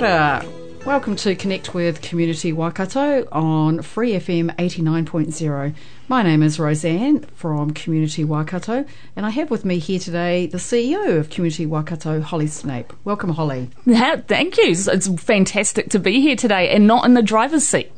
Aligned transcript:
Welcome 0.00 1.14
to 1.16 1.34
Connect 1.34 1.74
with 1.74 2.00
Community 2.00 2.54
Waikato 2.54 3.28
on 3.30 3.82
Free 3.82 4.12
FM 4.12 4.56
89.0. 4.56 5.74
My 6.08 6.22
name 6.22 6.42
is 6.42 6.58
Roseanne 6.58 7.20
from 7.34 7.72
Community 7.72 8.24
Waikato, 8.24 8.86
and 9.14 9.26
I 9.26 9.28
have 9.28 9.50
with 9.50 9.66
me 9.66 9.78
here 9.78 9.98
today 9.98 10.46
the 10.46 10.56
CEO 10.56 11.18
of 11.18 11.28
Community 11.28 11.66
Waikato, 11.66 12.22
Holly 12.22 12.46
Snape. 12.46 12.94
Welcome, 13.04 13.28
Holly. 13.28 13.68
Yeah, 13.84 14.16
thank 14.26 14.56
you. 14.56 14.70
It's 14.70 15.08
fantastic 15.22 15.90
to 15.90 15.98
be 15.98 16.22
here 16.22 16.36
today 16.36 16.70
and 16.70 16.86
not 16.86 17.04
in 17.04 17.12
the 17.12 17.22
driver's 17.22 17.68
seat. 17.68 17.92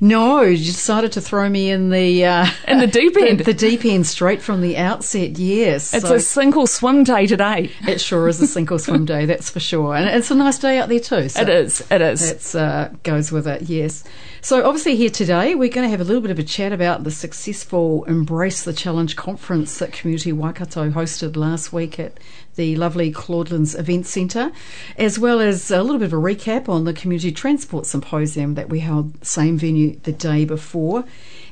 No, 0.00 0.42
you 0.42 0.56
decided 0.56 1.12
to 1.12 1.20
throw 1.20 1.48
me 1.48 1.70
in 1.70 1.90
the 1.90 2.24
uh, 2.24 2.46
in 2.66 2.78
the 2.78 2.86
deep 2.86 3.16
end, 3.20 3.40
the, 3.40 3.44
the, 3.44 3.54
deep 3.54 3.84
end 3.84 4.06
straight 4.06 4.40
from 4.40 4.60
the 4.60 4.76
outset. 4.76 5.38
Yes, 5.38 5.92
it's 5.94 6.08
so 6.08 6.14
a 6.14 6.20
sink 6.20 6.56
or 6.56 6.66
swim 6.66 7.04
day 7.04 7.26
today. 7.26 7.70
It 7.86 8.00
sure 8.00 8.28
is 8.28 8.40
a 8.40 8.46
sink 8.46 8.72
or 8.72 8.78
swim 8.78 9.04
day, 9.04 9.26
that's 9.26 9.50
for 9.50 9.60
sure, 9.60 9.94
and 9.94 10.08
it's 10.08 10.30
a 10.30 10.34
nice 10.34 10.58
day 10.58 10.78
out 10.78 10.88
there 10.88 11.00
too. 11.00 11.28
So 11.28 11.42
it 11.42 11.48
is. 11.48 11.86
It 11.90 12.00
is. 12.00 12.54
It 12.54 12.58
uh, 12.58 12.88
goes 13.02 13.30
with 13.30 13.46
it. 13.46 13.62
Yes. 13.62 14.04
So, 14.42 14.66
obviously, 14.66 14.96
here 14.96 15.10
today, 15.10 15.54
we're 15.54 15.68
going 15.68 15.86
to 15.86 15.90
have 15.90 16.00
a 16.00 16.04
little 16.04 16.22
bit 16.22 16.30
of 16.30 16.38
a 16.38 16.42
chat 16.42 16.72
about 16.72 17.04
the 17.04 17.10
successful 17.10 18.04
Embrace 18.04 18.64
the 18.64 18.72
Challenge 18.72 19.14
conference 19.14 19.78
that 19.80 19.92
Community 19.92 20.32
Waikato 20.32 20.88
hosted 20.88 21.36
last 21.36 21.74
week 21.74 22.00
at 22.00 22.18
the 22.60 22.76
lovely 22.76 23.10
Claudelands 23.10 23.74
Event 23.78 24.06
Centre, 24.06 24.52
as 24.98 25.18
well 25.18 25.40
as 25.40 25.70
a 25.70 25.82
little 25.82 25.98
bit 25.98 26.04
of 26.04 26.12
a 26.12 26.16
recap 26.16 26.68
on 26.68 26.84
the 26.84 26.92
Community 26.92 27.32
Transport 27.32 27.86
Symposium 27.86 28.52
that 28.52 28.68
we 28.68 28.80
held 28.80 29.24
same 29.24 29.56
venue 29.56 29.98
the 30.02 30.12
day 30.12 30.44
before. 30.44 31.04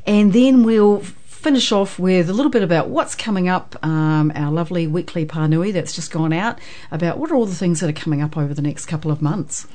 And 0.06 0.34
then 0.34 0.64
we'll 0.64 1.02
finish 1.38 1.70
off 1.70 1.98
with 1.98 2.28
a 2.28 2.32
little 2.32 2.50
bit 2.50 2.62
about 2.62 2.88
what's 2.88 3.14
coming 3.14 3.48
up, 3.48 3.76
um, 3.84 4.32
our 4.34 4.50
lovely 4.50 4.88
weekly 4.88 5.24
Pānui 5.24 5.72
that's 5.72 5.94
just 5.94 6.10
gone 6.10 6.32
out, 6.32 6.58
about 6.90 7.18
what 7.18 7.30
are 7.30 7.36
all 7.36 7.46
the 7.46 7.54
things 7.54 7.78
that 7.80 7.88
are 7.88 8.00
coming 8.00 8.20
up 8.20 8.36
over 8.36 8.52
the 8.52 8.62
next 8.62 8.86
couple 8.86 9.10
of 9.10 9.22
months. 9.22 9.66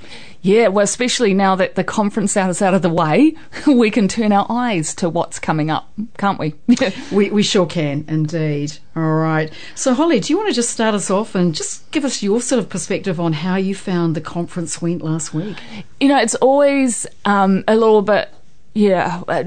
Yeah, 0.42 0.68
well, 0.68 0.84
especially 0.84 1.34
now 1.34 1.56
that 1.56 1.76
the 1.76 1.84
conference 1.86 2.36
out 2.36 2.50
is 2.50 2.62
out 2.62 2.74
of 2.74 2.82
the 2.82 2.90
way, 2.90 3.36
we 3.68 3.90
can 3.90 4.10
turn 4.10 4.34
our 4.34 4.46
eyes 4.50 4.94
to 4.96 5.08
what's 5.08 5.40
coming 5.40 5.72
up, 5.72 5.90
can't 6.18 6.38
we? 6.38 6.54
we, 7.14 7.30
we 7.30 7.44
sure 7.44 7.66
can, 7.66 8.04
indeed. 8.10 8.78
All 8.94 9.16
right. 9.16 9.52
So, 9.74 9.94
Holly, 9.94 10.20
do 10.20 10.34
you 10.34 10.38
want 10.38 10.50
to 10.50 10.56
just 10.56 10.70
start 10.70 10.94
us 10.94 11.10
off 11.10 11.34
and 11.34 11.56
just 11.56 11.90
give 11.92 12.04
us 12.04 12.22
your 12.22 12.42
sort 12.42 12.60
of 12.60 12.68
perspective 12.70 13.22
on 13.22 13.32
how 13.32 13.56
you 13.56 13.74
found 13.74 14.16
the 14.16 14.22
conference 14.22 14.82
went 14.82 15.02
last 15.02 15.34
week? 15.34 15.58
You 16.02 16.10
know, 16.10 16.20
it's 16.20 16.36
always 16.36 17.08
um, 17.24 17.64
a 17.70 17.76
little 17.76 18.02
bit, 18.02 18.30
yeah. 18.74 19.24
Uh, 19.30 19.44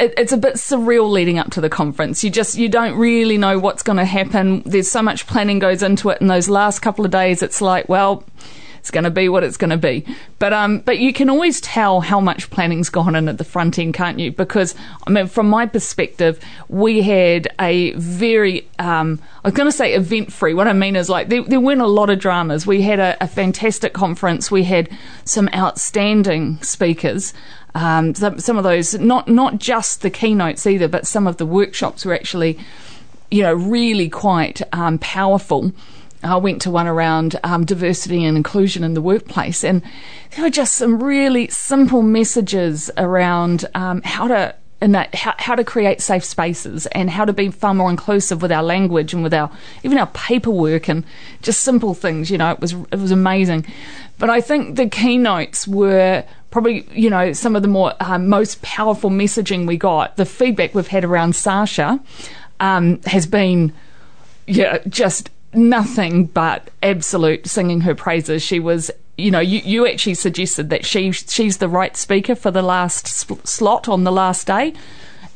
it, 0.00 0.14
it's 0.16 0.32
a 0.32 0.36
bit 0.36 0.54
surreal 0.54 1.10
leading 1.10 1.38
up 1.38 1.50
to 1.52 1.60
the 1.60 1.68
conference. 1.68 2.22
You 2.24 2.30
just 2.30 2.56
you 2.56 2.68
don't 2.68 2.96
really 2.96 3.38
know 3.38 3.58
what's 3.58 3.82
going 3.82 3.98
to 3.98 4.04
happen. 4.04 4.62
There's 4.64 4.90
so 4.90 5.02
much 5.02 5.26
planning 5.26 5.58
goes 5.58 5.82
into 5.82 6.10
it, 6.10 6.20
In 6.20 6.26
those 6.26 6.48
last 6.48 6.80
couple 6.80 7.04
of 7.04 7.10
days, 7.10 7.42
it's 7.42 7.60
like, 7.60 7.88
well, 7.88 8.24
it's 8.84 8.90
going 8.90 9.04
to 9.04 9.10
be 9.10 9.30
what 9.30 9.42
it's 9.42 9.56
going 9.56 9.70
to 9.70 9.78
be. 9.78 10.04
But 10.38 10.52
um, 10.52 10.80
but 10.80 10.98
you 10.98 11.14
can 11.14 11.30
always 11.30 11.58
tell 11.62 12.02
how 12.02 12.20
much 12.20 12.50
planning's 12.50 12.90
gone 12.90 13.16
in 13.16 13.30
at 13.30 13.38
the 13.38 13.44
front 13.44 13.78
end, 13.78 13.94
can't 13.94 14.18
you? 14.18 14.30
Because 14.30 14.74
I 15.06 15.10
mean, 15.10 15.26
from 15.26 15.48
my 15.48 15.64
perspective, 15.64 16.38
we 16.68 17.00
had 17.00 17.48
a 17.58 17.92
very 17.92 18.68
um, 18.78 19.22
I 19.42 19.48
was 19.48 19.54
going 19.54 19.68
to 19.68 19.72
say 19.72 19.94
event 19.94 20.30
free. 20.30 20.52
What 20.52 20.68
I 20.68 20.74
mean 20.74 20.96
is 20.96 21.08
like 21.08 21.30
there, 21.30 21.42
there 21.42 21.60
weren't 21.60 21.80
a 21.80 21.86
lot 21.86 22.10
of 22.10 22.18
dramas. 22.18 22.66
We 22.66 22.82
had 22.82 23.00
a, 23.00 23.16
a 23.24 23.26
fantastic 23.26 23.94
conference. 23.94 24.50
We 24.50 24.64
had 24.64 24.90
some 25.24 25.48
outstanding 25.54 26.60
speakers. 26.62 27.32
Um, 27.74 28.14
some, 28.14 28.38
some 28.38 28.56
of 28.56 28.64
those, 28.64 28.94
not 28.94 29.28
not 29.28 29.58
just 29.58 30.02
the 30.02 30.10
keynotes 30.10 30.66
either, 30.66 30.88
but 30.88 31.06
some 31.06 31.26
of 31.26 31.38
the 31.38 31.46
workshops 31.46 32.04
were 32.04 32.14
actually, 32.14 32.58
you 33.30 33.42
know, 33.42 33.54
really 33.54 34.08
quite 34.08 34.62
um, 34.72 34.98
powerful. 34.98 35.72
I 36.22 36.36
went 36.36 36.62
to 36.62 36.70
one 36.70 36.86
around 36.86 37.38
um, 37.44 37.66
diversity 37.66 38.24
and 38.24 38.36
inclusion 38.36 38.82
in 38.84 38.94
the 38.94 39.02
workplace, 39.02 39.62
and 39.62 39.82
there 40.30 40.44
were 40.44 40.50
just 40.50 40.74
some 40.74 41.02
really 41.02 41.48
simple 41.48 42.00
messages 42.00 42.90
around 42.96 43.66
um, 43.74 44.00
how 44.02 44.28
to 44.28 44.54
and 44.80 44.94
that 44.94 45.14
how, 45.14 45.34
how 45.38 45.54
to 45.54 45.64
create 45.64 46.00
safe 46.00 46.24
spaces 46.24 46.86
and 46.86 47.08
how 47.10 47.24
to 47.24 47.32
be 47.32 47.50
far 47.50 47.74
more 47.74 47.90
inclusive 47.90 48.42
with 48.42 48.52
our 48.52 48.62
language 48.62 49.14
and 49.14 49.22
with 49.22 49.32
our 49.32 49.50
even 49.82 49.98
our 49.98 50.08
paperwork 50.08 50.88
and 50.88 51.04
just 51.42 51.62
simple 51.62 51.94
things. 51.94 52.30
You 52.30 52.38
know, 52.38 52.50
it 52.50 52.60
was 52.60 52.72
it 52.92 52.98
was 52.98 53.10
amazing. 53.10 53.66
But 54.18 54.30
I 54.30 54.40
think 54.40 54.76
the 54.76 54.88
keynotes 54.88 55.66
were 55.66 56.24
probably 56.50 56.86
you 56.92 57.10
know 57.10 57.32
some 57.32 57.56
of 57.56 57.62
the 57.62 57.68
more 57.68 57.94
um, 58.00 58.28
most 58.28 58.62
powerful 58.62 59.10
messaging 59.10 59.66
we 59.66 59.76
got. 59.76 60.16
The 60.16 60.26
feedback 60.26 60.74
we've 60.74 60.88
had 60.88 61.04
around 61.04 61.34
Sasha 61.34 62.00
um, 62.60 63.00
has 63.02 63.26
been 63.26 63.72
yeah 64.46 64.78
just 64.88 65.30
nothing 65.54 66.26
but 66.26 66.70
absolute 66.82 67.46
singing 67.46 67.82
her 67.82 67.94
praises. 67.94 68.42
She 68.42 68.60
was 68.60 68.90
you 69.16 69.30
know, 69.30 69.40
you, 69.40 69.60
you 69.64 69.86
actually 69.86 70.14
suggested 70.14 70.70
that 70.70 70.84
she 70.84 71.12
she's 71.12 71.58
the 71.58 71.68
right 71.68 71.96
speaker 71.96 72.34
for 72.34 72.50
the 72.50 72.62
last 72.62 73.06
slot 73.46 73.88
on 73.88 74.04
the 74.04 74.12
last 74.12 74.46
day. 74.46 74.74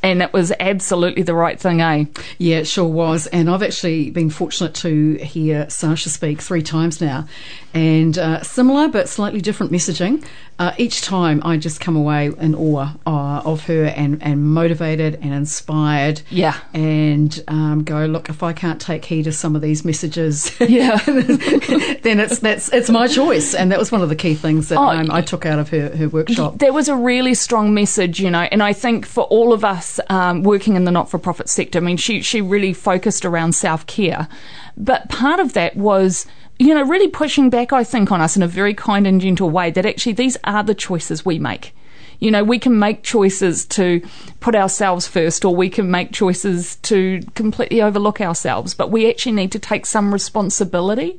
And 0.03 0.23
it 0.23 0.33
was 0.33 0.53
absolutely 0.61 1.23
the 1.23 1.35
right 1.35 1.59
thing, 1.59 1.81
eh? 1.81 2.05
Yeah, 2.39 2.59
it 2.59 2.67
sure 2.67 2.87
was. 2.87 3.27
And 3.29 3.51
I've 3.51 3.63
actually 3.63 4.11
been 4.11 4.31
fortunate 4.31 4.75
to 4.77 5.15
hear 5.17 5.69
Sasha 5.69 6.09
speak 6.09 6.41
three 6.41 6.63
times 6.63 7.01
now. 7.01 7.27
And 7.75 8.17
uh, 8.17 8.43
similar 8.43 8.89
but 8.89 9.09
slightly 9.09 9.41
different 9.41 9.73
messaging 9.73 10.25
uh, 10.59 10.73
each 10.77 11.03
time 11.03 11.41
I 11.45 11.57
just 11.57 11.81
come 11.81 11.95
away 11.95 12.27
in 12.27 12.55
awe 12.55 12.93
uh, 13.07 13.43
of 13.45 13.65
her 13.67 13.85
and, 13.85 14.21
and 14.23 14.45
motivated 14.45 15.19
and 15.23 15.33
inspired. 15.33 16.23
Yeah. 16.31 16.59
And 16.75 17.43
um, 17.47 17.85
go, 17.85 18.07
look, 18.07 18.29
if 18.29 18.43
I 18.43 18.53
can't 18.53 18.81
take 18.81 19.05
heed 19.05 19.29
of 19.29 19.35
some 19.35 19.55
of 19.55 19.63
these 19.63 19.85
messages, 19.85 20.59
yeah, 20.69 20.97
then 21.07 22.19
it's 22.19 22.41
that's 22.41 22.73
it's 22.73 22.91
my 22.91 23.07
choice. 23.07 23.55
And 23.55 23.71
that 23.71 23.79
was 23.79 23.93
one 23.93 24.03
of 24.03 24.09
the 24.09 24.17
key 24.17 24.35
things 24.35 24.69
that 24.69 24.79
oh, 24.79 24.89
um, 24.89 25.11
I 25.11 25.23
took 25.23 25.47
out 25.47 25.61
of 25.61 25.69
her, 25.71 25.97
her 25.97 26.09
workshop. 26.09 26.59
There 26.59 26.73
was 26.73 26.89
a 26.89 26.97
really 26.97 27.35
strong 27.35 27.73
message, 27.73 28.19
you 28.19 28.31
know, 28.31 28.49
and 28.51 28.63
I 28.63 28.73
think 28.73 29.07
for 29.07 29.25
all 29.25 29.53
of 29.53 29.65
us 29.65 29.88
um, 30.09 30.43
working 30.43 30.77
in 30.77 30.85
the 30.85 30.91
not 30.91 31.11
for 31.11 31.19
profit 31.19 31.49
sector, 31.49 31.79
I 31.79 31.83
mean, 31.83 31.97
she, 31.97 32.23
she 32.23 32.41
really 32.41 32.73
focused 32.73 33.25
around 33.25 33.53
self 33.55 33.87
care. 33.87 34.29
But 34.77 35.09
part 35.09 35.41
of 35.41 35.55
that 35.55 35.77
was 35.77 36.27
you 36.59 36.75
know, 36.75 36.83
really 36.83 37.09
pushing 37.09 37.51
back, 37.51 37.73
I 37.73 37.85
think, 37.85 38.11
on 38.11 38.21
us 38.21 38.37
in 38.37 38.43
a 38.43 38.49
very 38.49 38.75
kind 38.75 39.07
and 39.07 39.21
gentle 39.21 39.51
way 39.51 39.71
that 39.71 39.87
actually 39.87 40.15
these 40.15 40.37
are 40.45 40.63
the 40.63 40.75
choices 40.75 41.25
we 41.25 41.39
make. 41.39 41.75
You 42.19 42.33
know, 42.33 42.43
we 42.43 42.59
can 42.59 42.81
make 42.81 43.05
choices 43.05 43.65
to 43.67 44.03
put 44.41 44.57
ourselves 44.57 45.07
first, 45.07 45.45
or 45.45 45.55
we 45.55 45.71
can 45.71 45.89
make 45.89 46.13
choices 46.13 46.77
to 46.77 47.23
completely 47.37 47.81
overlook 47.81 48.21
ourselves, 48.21 48.75
but 48.75 48.91
we 48.91 49.09
actually 49.09 49.33
need 49.33 49.53
to 49.53 49.61
take 49.61 49.87
some 49.87 50.13
responsibility. 50.13 51.19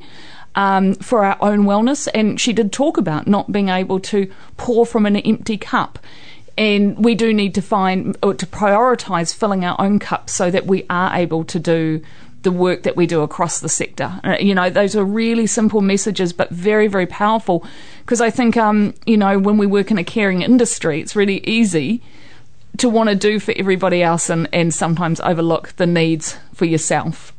Um, 0.56 0.96
for 0.96 1.24
our 1.24 1.38
own 1.42 1.66
wellness, 1.66 2.08
and 2.12 2.42
she 2.42 2.54
did 2.54 2.74
talk 2.74 2.98
about 2.98 3.28
not 3.28 3.52
being 3.52 3.70
able 3.70 4.00
to 4.00 4.30
pour 4.58 4.84
from 4.84 5.06
an 5.06 5.16
empty 5.16 5.58
cup 5.58 6.00
and 6.60 7.04
we 7.04 7.16
do 7.16 7.34
need 7.34 7.56
to 7.56 7.62
find 7.62 8.18
or 8.22 8.34
to 8.34 8.46
prioritize 8.46 9.34
filling 9.34 9.64
our 9.64 9.80
own 9.80 9.98
cups 9.98 10.34
so 10.34 10.52
that 10.52 10.66
we 10.66 10.86
are 10.90 11.16
able 11.16 11.46
to 11.46 11.58
do 11.58 12.02
the 12.42 12.52
work 12.52 12.84
that 12.84 12.98
we 12.98 13.08
do 13.08 13.22
across 13.22 13.62
the 13.62 13.70
sector. 13.70 14.20
Uh, 14.26 14.36
you 14.40 14.54
know, 14.54 14.70
those 14.70 14.94
are 14.94 15.06
really 15.06 15.48
simple 15.48 15.80
messages, 15.80 16.34
but 16.34 16.50
very, 16.50 16.88
very 16.88 17.06
powerful. 17.06 17.66
Because 18.02 18.20
I 18.20 18.30
think, 18.30 18.58
um, 18.58 18.94
you 19.06 19.16
know, 19.16 19.40
when 19.40 19.58
we 19.58 19.68
work 19.68 19.90
in 19.90 19.98
a 19.98 20.04
caring 20.04 20.42
industry, 20.42 21.00
it's 21.00 21.16
really 21.16 21.40
easy 21.48 22.02
to 22.78 22.90
want 22.90 23.10
to 23.10 23.16
do 23.16 23.40
for 23.40 23.54
everybody 23.58 24.04
else 24.04 24.30
and, 24.30 24.50
and 24.52 24.74
sometimes 24.74 25.22
overlook 25.22 25.70
the 25.78 25.88
needs 25.88 26.38
for 26.54 26.66
yourself. 26.66 27.34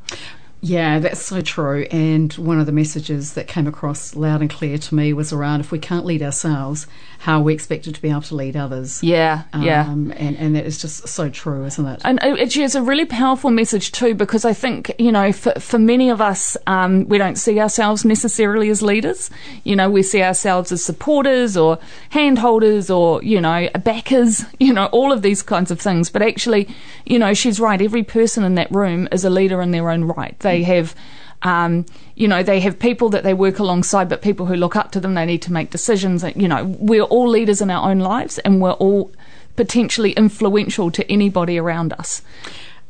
Yeah, 0.63 0.99
that's 0.99 1.23
so 1.23 1.41
true. 1.41 1.87
And 1.91 2.33
one 2.35 2.61
of 2.61 2.67
the 2.67 2.73
messages 2.73 3.33
that 3.33 3.49
came 3.49 3.67
across 3.67 4.15
loud 4.15 4.43
and 4.43 4.51
clear 4.51 4.77
to 4.77 4.95
me 4.95 5.13
was 5.13 5.33
around 5.33 5.61
if 5.61 5.73
we 5.73 5.79
can't 5.79 6.05
lead 6.05 6.23
ourselves, 6.23 6.87
how 7.21 7.41
are 7.41 7.43
we 7.43 7.55
expected 7.55 7.95
to 7.95 8.03
be 8.03 8.11
able 8.11 8.23
to 8.23 8.35
lead 8.35 8.57
others? 8.57 9.03
Yeah, 9.03 9.45
um, 9.53 9.63
yeah. 9.63 9.91
And, 9.91 10.13
and 10.13 10.57
that 10.57 10.67
is 10.67 10.81
just 10.81 11.09
so 11.09 11.31
true, 11.31 11.65
isn't 11.65 11.87
it? 11.87 12.01
And 12.05 12.19
it 12.23 12.57
is 12.57 12.75
a 12.75 12.83
really 12.83 13.07
powerful 13.07 13.51
message 13.51 13.93
too, 13.93 14.15
because 14.15 14.45
I 14.45 14.53
think, 14.53 14.93
you 14.99 15.13
know, 15.13 15.33
for, 15.33 15.53
for 15.61 15.79
many 15.79 16.11
of 16.11 16.21
us, 16.21 16.57
um, 16.67 17.09
we 17.09 17.17
don't 17.17 17.37
see 17.37 17.59
ourselves 17.59 18.05
necessarily 18.05 18.69
as 18.69 18.83
leaders. 18.83 19.31
You 19.65 19.77
know, 19.77 19.91
we 19.91 20.03
see 20.03 20.23
ourselves 20.23 20.73
as 20.73 20.85
supporters 20.85 21.57
or 21.57 21.79
handholders 22.11 22.95
or, 22.95 23.23
you 23.23 23.41
know, 23.41 23.69
backers, 23.83 24.45
you 24.59 24.73
know, 24.75 24.87
all 24.87 25.11
of 25.11 25.23
these 25.23 25.43
kinds 25.43 25.71
of 25.71 25.81
things. 25.81 26.11
But 26.11 26.23
actually, 26.23 26.69
you 27.07 27.19
know, 27.19 27.33
she's 27.33 27.61
right. 27.61 27.81
Every 27.81 28.03
person 28.03 28.45
in 28.45 28.57
that 28.57 28.71
room 28.71 29.09
is 29.11 29.25
a 29.25 29.31
leader 29.31 29.63
in 29.63 29.71
their 29.71 29.91
own 29.91 30.05
right. 30.05 30.39
They 30.41 30.50
have 30.63 30.95
Um, 31.43 31.87
you 32.17 32.29
know, 32.29 32.43
they 32.43 32.61
have 32.61 32.79
people 32.79 33.09
that 33.11 33.23
they 33.23 33.33
work 33.33 33.59
alongside, 33.59 34.11
but 34.11 34.21
people 34.21 34.45
who 34.45 34.57
look 34.57 34.77
up 34.77 34.93
to 34.93 35.01
them. 35.01 35.15
They 35.15 35.25
need 35.25 35.41
to 35.43 35.53
make 35.53 35.71
decisions. 35.71 36.23
You 36.37 36.49
know, 36.49 36.77
we're 36.79 37.09
all 37.09 37.29
leaders 37.29 37.63
in 37.63 37.71
our 37.71 37.91
own 37.91 37.99
lives, 37.99 38.39
and 38.45 38.61
we're 38.61 38.73
all 38.73 39.11
potentially 39.57 40.13
influential 40.13 40.91
to 40.91 41.03
anybody 41.11 41.59
around 41.59 41.95
us. 41.95 42.21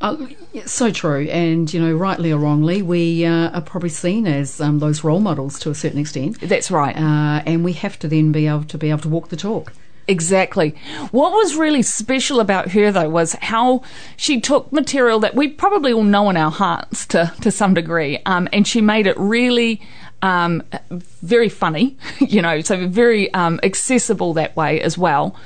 Uh, 0.01 0.17
so 0.65 0.91
true, 0.91 1.29
and 1.31 1.73
you 1.73 1.81
know, 1.81 1.93
rightly 1.93 2.33
or 2.33 2.39
wrongly, 2.39 2.83
we 2.83 3.25
uh, 3.25 3.51
are 3.51 3.61
probably 3.61 3.91
seen 3.91 4.27
as 4.27 4.61
um, 4.61 4.81
those 4.81 5.05
role 5.05 5.21
models 5.21 5.59
to 5.61 5.71
a 5.71 5.75
certain 5.75 6.01
extent. 6.01 6.41
That's 6.41 6.71
right, 6.71 6.97
uh, 6.97 7.43
and 7.47 7.63
we 7.63 7.75
have 7.75 7.99
to 8.01 8.09
then 8.09 8.33
be 8.33 8.49
able 8.49 8.65
to 8.65 8.79
be 8.79 8.91
able 8.91 9.03
to 9.03 9.11
walk 9.11 9.29
the 9.29 9.37
talk. 9.37 9.73
Exactly. 10.11 10.75
What 11.13 11.33
was 11.33 11.55
really 11.55 11.83
special 11.83 12.41
about 12.41 12.73
her, 12.73 12.91
though, 12.91 13.09
was 13.09 13.35
how 13.35 13.83
she 14.17 14.41
took 14.41 14.73
material 14.73 15.21
that 15.21 15.37
we 15.37 15.47
probably 15.47 15.93
all 15.93 16.03
know 16.03 16.29
in 16.31 16.37
our 16.37 16.51
hearts 16.51 17.07
to, 17.07 17.33
to 17.43 17.53
some 17.53 17.75
degree, 17.75 18.19
um, 18.27 18.49
and 18.53 18.67
she 18.67 18.81
made 18.81 19.07
it 19.07 19.17
really 19.17 19.81
um, 20.23 20.65
very 20.91 21.49
funny, 21.49 21.97
you 22.19 22.43
know, 22.43 22.61
so 22.61 22.89
very 22.89 23.33
um, 23.35 23.61
accessible 23.63 24.35
that 24.35 24.57
way 24.57 24.81
as 24.81 24.99
well. 24.99 25.37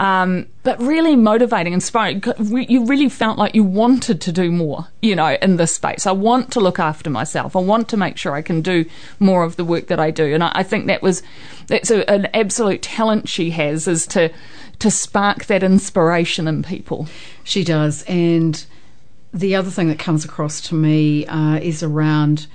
Um, 0.00 0.46
but 0.62 0.80
really 0.80 1.14
motivating, 1.14 1.74
inspiring. 1.74 2.24
You 2.38 2.86
really 2.86 3.10
felt 3.10 3.36
like 3.36 3.54
you 3.54 3.62
wanted 3.62 4.18
to 4.22 4.32
do 4.32 4.50
more, 4.50 4.88
you 5.02 5.14
know, 5.14 5.36
in 5.42 5.56
this 5.56 5.74
space. 5.74 6.06
I 6.06 6.12
want 6.12 6.50
to 6.52 6.60
look 6.60 6.78
after 6.78 7.10
myself. 7.10 7.54
I 7.54 7.58
want 7.58 7.90
to 7.90 7.98
make 7.98 8.16
sure 8.16 8.32
I 8.32 8.40
can 8.40 8.62
do 8.62 8.86
more 9.18 9.44
of 9.44 9.56
the 9.56 9.64
work 9.64 9.88
that 9.88 10.00
I 10.00 10.10
do. 10.10 10.32
And 10.32 10.42
I, 10.42 10.52
I 10.54 10.62
think 10.62 10.86
that 10.86 11.02
was 11.02 11.22
that's 11.66 11.90
a, 11.90 12.08
an 12.10 12.28
absolute 12.32 12.80
talent 12.80 13.28
she 13.28 13.50
has 13.50 13.86
is 13.86 14.06
to 14.08 14.32
to 14.78 14.90
spark 14.90 15.44
that 15.46 15.62
inspiration 15.62 16.48
in 16.48 16.62
people. 16.62 17.06
She 17.44 17.62
does, 17.62 18.02
and 18.04 18.64
the 19.34 19.54
other 19.54 19.70
thing 19.70 19.88
that 19.88 19.98
comes 19.98 20.24
across 20.24 20.62
to 20.62 20.74
me 20.74 21.26
uh, 21.26 21.56
is 21.56 21.82
around 21.82 22.46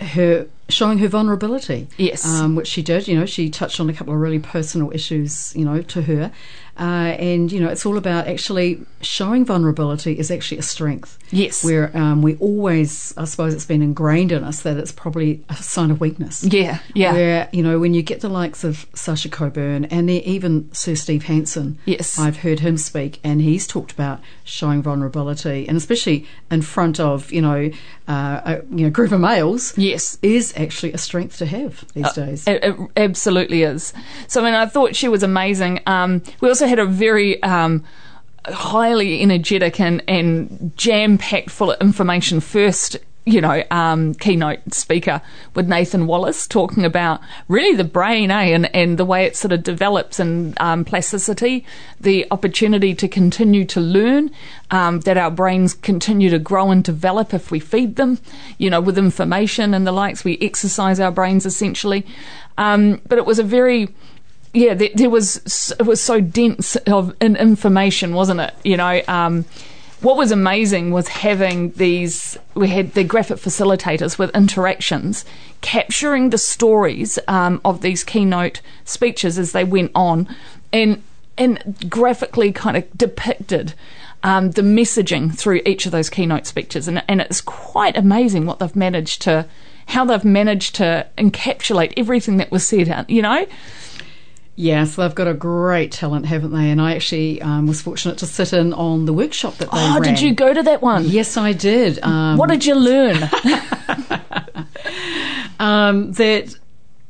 her 0.00 0.48
showing 0.72 0.98
her 0.98 1.08
vulnerability. 1.08 1.88
Yes. 1.96 2.26
Um, 2.26 2.54
which 2.54 2.68
she 2.68 2.82
did. 2.82 3.08
You 3.08 3.18
know, 3.18 3.26
she 3.26 3.50
touched 3.50 3.80
on 3.80 3.88
a 3.88 3.92
couple 3.92 4.14
of 4.14 4.20
really 4.20 4.38
personal 4.38 4.90
issues, 4.92 5.54
you 5.54 5.64
know, 5.64 5.82
to 5.82 6.02
her. 6.02 6.32
Uh, 6.78 7.14
and, 7.18 7.52
you 7.52 7.60
know, 7.60 7.68
it's 7.68 7.84
all 7.84 7.98
about 7.98 8.26
actually 8.26 8.84
showing 9.02 9.44
vulnerability 9.44 10.18
is 10.18 10.30
actually 10.30 10.58
a 10.58 10.62
strength. 10.62 11.18
Yes. 11.30 11.64
Where 11.64 11.94
um, 11.96 12.22
we 12.22 12.36
always, 12.36 13.14
I 13.16 13.24
suppose 13.24 13.54
it's 13.54 13.66
been 13.66 13.82
ingrained 13.82 14.32
in 14.32 14.42
us 14.44 14.62
that 14.62 14.76
it's 14.76 14.92
probably 14.92 15.44
a 15.48 15.56
sign 15.56 15.90
of 15.90 16.00
weakness. 16.00 16.44
Yeah, 16.44 16.78
yeah. 16.94 17.12
Where, 17.12 17.48
you 17.52 17.62
know, 17.62 17.78
when 17.78 17.94
you 17.94 18.02
get 18.02 18.20
the 18.20 18.28
likes 18.28 18.64
of 18.64 18.86
Sasha 18.94 19.28
Coburn 19.28 19.86
and 19.86 20.10
even 20.10 20.72
Sir 20.72 20.94
Steve 20.94 21.24
Hansen. 21.24 21.78
Yes. 21.84 22.18
I've 22.18 22.38
heard 22.38 22.60
him 22.60 22.76
speak 22.76 23.20
and 23.22 23.40
he's 23.40 23.66
talked 23.66 23.92
about 23.92 24.20
showing 24.44 24.82
vulnerability 24.82 25.68
and 25.68 25.76
especially 25.76 26.26
in 26.50 26.62
front 26.62 26.98
of, 27.00 27.32
you 27.32 27.42
know, 27.42 27.70
uh, 28.08 28.40
a 28.44 28.56
you 28.70 28.84
know, 28.84 28.90
group 28.90 29.12
of 29.12 29.20
males. 29.20 29.76
Yes. 29.76 30.18
Is 30.22 30.52
actually 30.56 30.92
a 30.92 30.98
strength 30.98 31.38
to 31.38 31.46
have 31.46 31.84
these 31.94 32.06
uh, 32.06 32.12
days. 32.12 32.46
It, 32.46 32.64
it, 32.64 32.76
absolutely 32.96 33.62
is. 33.62 33.92
So, 34.26 34.40
I 34.40 34.44
mean, 34.44 34.54
I 34.54 34.66
thought 34.66 34.96
she 34.96 35.08
was 35.08 35.22
amazing. 35.22 35.80
Um, 35.86 36.22
we 36.40 36.48
also 36.48 36.61
had 36.66 36.78
a 36.78 36.86
very 36.86 37.42
um, 37.42 37.84
highly 38.46 39.22
energetic 39.22 39.80
and, 39.80 40.02
and 40.08 40.72
jam 40.76 41.18
packed 41.18 41.50
full 41.50 41.72
of 41.72 41.80
information 41.80 42.40
first 42.40 42.98
you 43.24 43.40
know, 43.40 43.62
um, 43.70 44.14
keynote 44.14 44.74
speaker 44.74 45.22
with 45.54 45.68
Nathan 45.68 46.08
Wallis 46.08 46.48
talking 46.48 46.84
about 46.84 47.20
really 47.46 47.76
the 47.76 47.84
brain, 47.84 48.32
eh, 48.32 48.46
and, 48.46 48.74
and 48.74 48.98
the 48.98 49.04
way 49.04 49.24
it 49.24 49.36
sort 49.36 49.52
of 49.52 49.62
develops 49.62 50.18
and 50.18 50.60
um, 50.60 50.84
plasticity, 50.84 51.64
the 52.00 52.26
opportunity 52.32 52.94
to 52.96 53.06
continue 53.06 53.64
to 53.66 53.80
learn, 53.80 54.30
um, 54.72 55.00
that 55.00 55.16
our 55.16 55.30
brains 55.30 55.72
continue 55.72 56.30
to 56.30 56.38
grow 56.40 56.72
and 56.72 56.82
develop 56.82 57.32
if 57.32 57.52
we 57.52 57.60
feed 57.60 57.94
them, 57.94 58.18
you 58.58 58.68
know, 58.68 58.80
with 58.80 58.98
information 58.98 59.72
and 59.72 59.86
the 59.86 59.92
likes. 59.92 60.24
We 60.24 60.36
exercise 60.40 60.98
our 60.98 61.12
brains 61.12 61.46
essentially. 61.46 62.04
Um, 62.58 63.00
but 63.06 63.18
it 63.18 63.24
was 63.24 63.38
a 63.38 63.44
very 63.44 63.88
yeah, 64.54 64.74
there, 64.74 64.90
there, 64.94 65.10
was 65.10 65.72
it 65.78 65.86
was 65.86 66.00
so 66.00 66.20
dense 66.20 66.76
of 66.76 67.14
information, 67.20 68.14
wasn't 68.14 68.40
it? 68.40 68.54
You 68.64 68.76
know, 68.76 69.00
um, 69.08 69.46
what 70.02 70.16
was 70.16 70.30
amazing 70.30 70.90
was 70.90 71.08
having 71.08 71.70
these. 71.72 72.36
We 72.54 72.68
had 72.68 72.92
the 72.92 73.04
graphic 73.04 73.38
facilitators 73.38 74.18
with 74.18 74.34
interactions, 74.36 75.24
capturing 75.62 76.30
the 76.30 76.38
stories 76.38 77.18
um, 77.28 77.60
of 77.64 77.80
these 77.80 78.04
keynote 78.04 78.60
speeches 78.84 79.38
as 79.38 79.52
they 79.52 79.64
went 79.64 79.92
on, 79.94 80.28
and 80.72 81.02
and 81.38 81.88
graphically 81.88 82.52
kind 82.52 82.76
of 82.76 82.86
depicted. 82.96 83.74
Um, 84.24 84.52
the 84.52 84.62
messaging 84.62 85.36
through 85.36 85.62
each 85.66 85.84
of 85.84 85.90
those 85.90 86.08
keynote 86.08 86.46
speeches, 86.46 86.86
and, 86.86 87.02
and 87.08 87.20
it's 87.20 87.40
quite 87.40 87.96
amazing 87.96 88.46
what 88.46 88.60
they've 88.60 88.76
managed 88.76 89.22
to, 89.22 89.46
how 89.88 90.04
they've 90.04 90.24
managed 90.24 90.76
to 90.76 91.08
encapsulate 91.18 91.92
everything 91.96 92.36
that 92.36 92.52
was 92.52 92.64
said. 92.64 93.04
You 93.08 93.22
know, 93.22 93.46
Yes, 94.54 94.96
they've 94.96 95.14
got 95.14 95.28
a 95.28 95.34
great 95.34 95.92
talent, 95.92 96.26
haven't 96.26 96.52
they? 96.52 96.70
And 96.70 96.80
I 96.80 96.94
actually 96.94 97.40
um, 97.40 97.66
was 97.66 97.80
fortunate 97.80 98.18
to 98.18 98.26
sit 98.26 98.52
in 98.52 98.74
on 98.74 99.06
the 99.06 99.12
workshop 99.12 99.56
that 99.56 99.70
they 99.70 99.78
oh, 99.78 99.94
ran. 99.94 100.02
did 100.02 100.20
you 100.20 100.34
go 100.34 100.52
to 100.52 100.62
that 100.62 100.82
one? 100.82 101.04
Yes, 101.06 101.36
I 101.38 101.52
did. 101.52 101.98
Um, 102.02 102.36
what 102.36 102.50
did 102.50 102.66
you 102.66 102.74
learn? 102.74 103.16
um, 105.58 106.12
that 106.12 106.54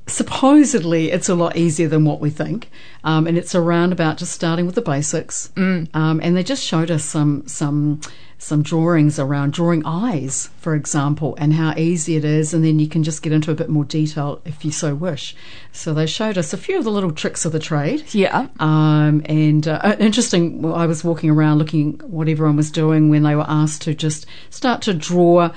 supposedly 0.06 1.10
it's 1.10 1.28
a 1.28 1.34
lot 1.34 1.56
easier 1.56 1.88
than 1.88 2.04
what 2.04 2.20
we 2.20 2.30
think, 2.30 2.70
um, 3.02 3.26
and 3.26 3.36
it's 3.36 3.56
around 3.56 3.92
about 3.92 4.18
just 4.18 4.32
starting 4.32 4.66
with 4.66 4.76
the 4.76 4.82
basics. 4.82 5.50
Mm. 5.56 5.94
Um, 5.96 6.20
and 6.22 6.36
they 6.36 6.44
just 6.44 6.62
showed 6.62 6.92
us 6.92 7.04
some 7.04 7.46
some 7.48 8.00
some 8.42 8.60
drawings 8.60 9.20
around 9.20 9.52
drawing 9.52 9.86
eyes, 9.86 10.50
for 10.58 10.74
example, 10.74 11.36
and 11.38 11.52
how 11.52 11.72
easy 11.76 12.16
it 12.16 12.24
is, 12.24 12.52
and 12.52 12.64
then 12.64 12.80
you 12.80 12.88
can 12.88 13.04
just 13.04 13.22
get 13.22 13.32
into 13.32 13.52
a 13.52 13.54
bit 13.54 13.68
more 13.68 13.84
detail 13.84 14.42
if 14.44 14.64
you 14.64 14.72
so 14.72 14.96
wish. 14.96 15.36
So 15.70 15.94
they 15.94 16.06
showed 16.06 16.36
us 16.36 16.52
a 16.52 16.56
few 16.56 16.76
of 16.76 16.82
the 16.82 16.90
little 16.90 17.12
tricks 17.12 17.44
of 17.44 17.52
the 17.52 17.60
trade. 17.60 18.02
Yeah. 18.12 18.48
Um, 18.58 19.22
and 19.26 19.68
uh, 19.68 19.94
interesting, 20.00 20.60
well, 20.60 20.74
I 20.74 20.86
was 20.86 21.04
walking 21.04 21.30
around 21.30 21.58
looking 21.58 22.00
what 22.04 22.28
everyone 22.28 22.56
was 22.56 22.72
doing 22.72 23.10
when 23.10 23.22
they 23.22 23.36
were 23.36 23.46
asked 23.46 23.82
to 23.82 23.94
just 23.94 24.26
start 24.50 24.82
to 24.82 24.92
draw 24.92 25.52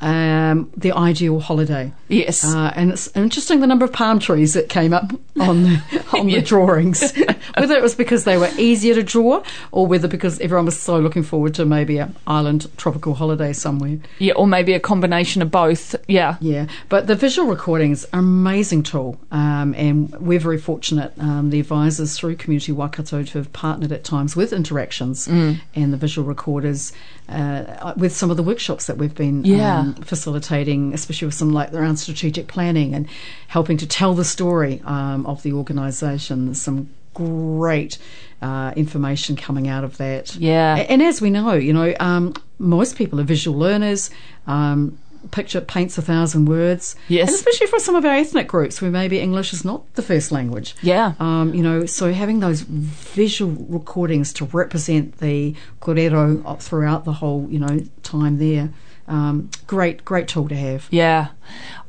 um, 0.00 0.70
the 0.76 0.92
ideal 0.92 1.40
holiday. 1.40 1.92
Yes, 2.08 2.44
uh, 2.44 2.72
and 2.74 2.90
it's 2.90 3.14
interesting 3.16 3.60
the 3.60 3.66
number 3.66 3.84
of 3.84 3.92
palm 3.92 4.18
trees 4.18 4.54
that 4.54 4.68
came 4.68 4.92
up 4.92 5.12
on 5.38 5.62
the, 5.62 6.04
on 6.18 6.26
the 6.26 6.40
drawings. 6.40 7.12
whether 7.56 7.74
it 7.74 7.82
was 7.82 7.94
because 7.94 8.24
they 8.24 8.36
were 8.36 8.50
easier 8.58 8.94
to 8.94 9.02
draw, 9.02 9.42
or 9.72 9.86
whether 9.86 10.08
because 10.08 10.40
everyone 10.40 10.66
was 10.66 10.78
so 10.78 10.98
looking 10.98 11.22
forward 11.22 11.54
to 11.54 11.64
maybe 11.64 11.98
an 11.98 12.16
island 12.26 12.70
tropical 12.76 13.14
holiday 13.14 13.52
somewhere. 13.52 13.98
Yeah, 14.18 14.34
or 14.34 14.46
maybe 14.46 14.72
a 14.72 14.80
combination 14.80 15.42
of 15.42 15.50
both. 15.50 15.94
Yeah, 16.08 16.36
yeah. 16.40 16.66
But 16.88 17.06
the 17.06 17.16
visual 17.16 17.48
recordings 17.48 18.04
are 18.06 18.18
an 18.18 18.24
amazing 18.24 18.82
tool, 18.84 19.18
um, 19.30 19.74
and 19.76 20.10
we're 20.12 20.40
very 20.40 20.58
fortunate. 20.58 21.12
Um, 21.18 21.50
the 21.50 21.60
advisors 21.60 22.18
through 22.18 22.36
Community 22.36 22.72
Waikato 22.72 23.22
to 23.22 23.38
have 23.38 23.52
partnered 23.52 23.92
at 23.92 24.04
times 24.04 24.34
with 24.34 24.52
Interactions 24.52 25.28
mm. 25.28 25.60
and 25.74 25.92
the 25.92 25.96
visual 25.96 26.26
recorders 26.26 26.92
uh, 27.30 27.94
with 27.96 28.14
some 28.14 28.30
of 28.30 28.36
the 28.36 28.42
workshops 28.42 28.86
that 28.86 28.96
we've 28.96 29.14
been 29.14 29.44
yeah. 29.44 29.78
um, 29.78 29.94
facilitating, 29.94 30.92
especially 30.92 31.26
with 31.26 31.34
some 31.34 31.52
like 31.52 31.72
around 31.72 31.96
strategic 31.96 32.48
planning 32.48 32.94
and 32.94 33.08
helping 33.48 33.76
to 33.78 33.86
tell 33.86 34.14
the 34.14 34.24
story 34.24 34.82
um, 34.84 35.24
of 35.26 35.42
the 35.42 35.52
organisation. 35.52 36.46
There's 36.46 36.60
some 36.60 36.90
great 37.14 37.98
uh, 38.42 38.72
information 38.76 39.36
coming 39.36 39.68
out 39.68 39.84
of 39.84 39.96
that. 39.98 40.34
Yeah. 40.36 40.76
And, 40.76 41.02
as 41.02 41.20
we 41.20 41.30
know, 41.30 41.52
you 41.52 41.72
know, 41.72 41.94
um, 42.00 42.34
most 42.58 42.96
people 42.96 43.20
are 43.20 43.24
visual 43.24 43.58
learners. 43.58 44.10
Um, 44.46 44.98
picture 45.30 45.60
paints 45.60 45.98
a 45.98 46.02
thousand 46.02 46.46
words. 46.46 46.96
Yes. 47.08 47.28
And 47.28 47.34
especially 47.34 47.66
for 47.66 47.78
some 47.78 47.94
of 47.94 48.04
our 48.04 48.14
ethnic 48.14 48.48
groups 48.48 48.80
where 48.80 48.90
maybe 48.90 49.20
English 49.20 49.52
is 49.52 49.64
not 49.64 49.92
the 49.94 50.02
first 50.02 50.32
language. 50.32 50.74
Yeah. 50.82 51.14
Um, 51.20 51.54
you 51.54 51.62
know, 51.62 51.86
so 51.86 52.12
having 52.12 52.40
those 52.40 52.60
visual 52.62 53.52
recordings 53.68 54.32
to 54.34 54.44
represent 54.46 55.18
the 55.18 55.54
korero 55.80 56.60
throughout 56.60 57.04
the 57.04 57.12
whole, 57.14 57.46
you 57.50 57.58
know, 57.58 57.80
time 58.02 58.38
there. 58.38 58.70
Um, 59.08 59.50
great, 59.66 60.04
great 60.04 60.28
tool 60.28 60.48
to 60.48 60.54
have. 60.54 60.86
Yeah. 60.90 61.28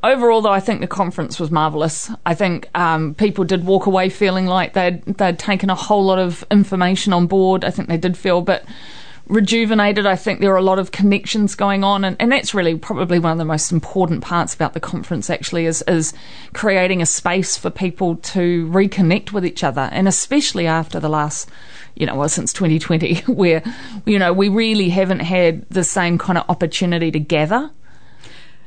Overall, 0.01 0.41
though, 0.41 0.51
I 0.51 0.59
think 0.59 0.81
the 0.81 0.87
conference 0.87 1.39
was 1.39 1.51
marvelous. 1.51 2.09
I 2.25 2.33
think 2.33 2.67
um, 2.75 3.13
people 3.13 3.43
did 3.43 3.63
walk 3.63 3.85
away 3.85 4.09
feeling 4.09 4.47
like 4.47 4.73
they'd 4.73 5.03
they'd 5.05 5.37
taken 5.37 5.69
a 5.69 5.75
whole 5.75 6.03
lot 6.03 6.17
of 6.17 6.43
information 6.49 7.13
on 7.13 7.27
board. 7.27 7.63
I 7.63 7.69
think 7.69 7.89
they 7.89 7.97
did 7.97 8.17
feel 8.17 8.39
a 8.39 8.41
bit 8.41 8.65
rejuvenated. 9.31 10.05
I 10.05 10.15
think 10.15 10.41
there 10.41 10.53
are 10.53 10.57
a 10.57 10.61
lot 10.61 10.77
of 10.77 10.91
connections 10.91 11.55
going 11.55 11.83
on, 11.83 12.03
and, 12.03 12.15
and 12.19 12.31
that's 12.31 12.53
really 12.53 12.75
probably 12.75 13.17
one 13.17 13.31
of 13.31 13.37
the 13.37 13.45
most 13.45 13.71
important 13.71 14.21
parts 14.21 14.53
about 14.53 14.73
the 14.73 14.79
conference. 14.79 15.29
Actually, 15.29 15.65
is 15.65 15.81
is 15.87 16.13
creating 16.53 17.01
a 17.01 17.05
space 17.05 17.57
for 17.57 17.69
people 17.69 18.17
to 18.17 18.67
reconnect 18.67 19.31
with 19.31 19.45
each 19.45 19.63
other, 19.63 19.89
and 19.91 20.07
especially 20.07 20.67
after 20.67 20.99
the 20.99 21.09
last 21.09 21.49
you 21.95 22.05
know, 22.05 22.15
well, 22.15 22.29
since 22.29 22.53
2020, 22.53 23.15
where, 23.27 23.61
you 24.05 24.17
know, 24.17 24.31
we 24.31 24.49
really 24.49 24.89
haven't 24.89 25.19
had 25.19 25.67
the 25.69 25.83
same 25.83 26.17
kind 26.17 26.37
of 26.37 26.45
opportunity 26.49 27.11
to 27.11 27.19
gather. 27.19 27.69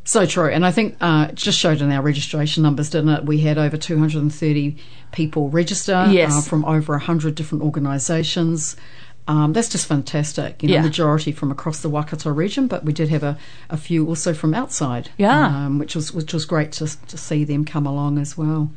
So 0.04 0.26
true. 0.26 0.50
And 0.50 0.66
I 0.66 0.70
think 0.70 0.96
uh, 1.00 1.28
it 1.30 1.34
just 1.34 1.58
showed 1.58 1.80
in 1.80 1.90
our 1.90 2.02
registration 2.02 2.62
numbers, 2.62 2.90
didn't 2.90 3.08
it? 3.08 3.24
We 3.24 3.40
had 3.40 3.56
over 3.56 3.78
230 3.78 4.76
people 5.12 5.48
register 5.48 6.06
yes. 6.10 6.36
uh, 6.36 6.40
from 6.42 6.64
over 6.66 6.92
100 6.92 7.34
different 7.34 7.64
organisations. 7.64 8.76
Um, 9.26 9.52
that's 9.54 9.70
just 9.70 9.86
fantastic. 9.86 10.62
You 10.62 10.68
know, 10.68 10.74
Yeah. 10.74 10.82
majority 10.82 11.32
from 11.32 11.50
across 11.50 11.80
the 11.80 11.88
Waikato 11.88 12.30
region, 12.30 12.66
but 12.66 12.84
we 12.84 12.92
did 12.92 13.08
have 13.08 13.22
a, 13.22 13.38
a 13.70 13.76
few 13.76 14.06
also 14.06 14.34
from 14.34 14.52
outside. 14.54 15.08
Yeah. 15.16 15.46
um, 15.66 15.78
which 15.78 15.94
was 15.96 16.12
which 16.12 16.32
was 16.34 16.44
great 16.44 16.72
to 16.72 16.86
to 17.08 17.16
see 17.16 17.44
them 17.44 17.64
come 17.64 17.86
along 17.86 18.18
as 18.18 18.36
well. 18.36 18.70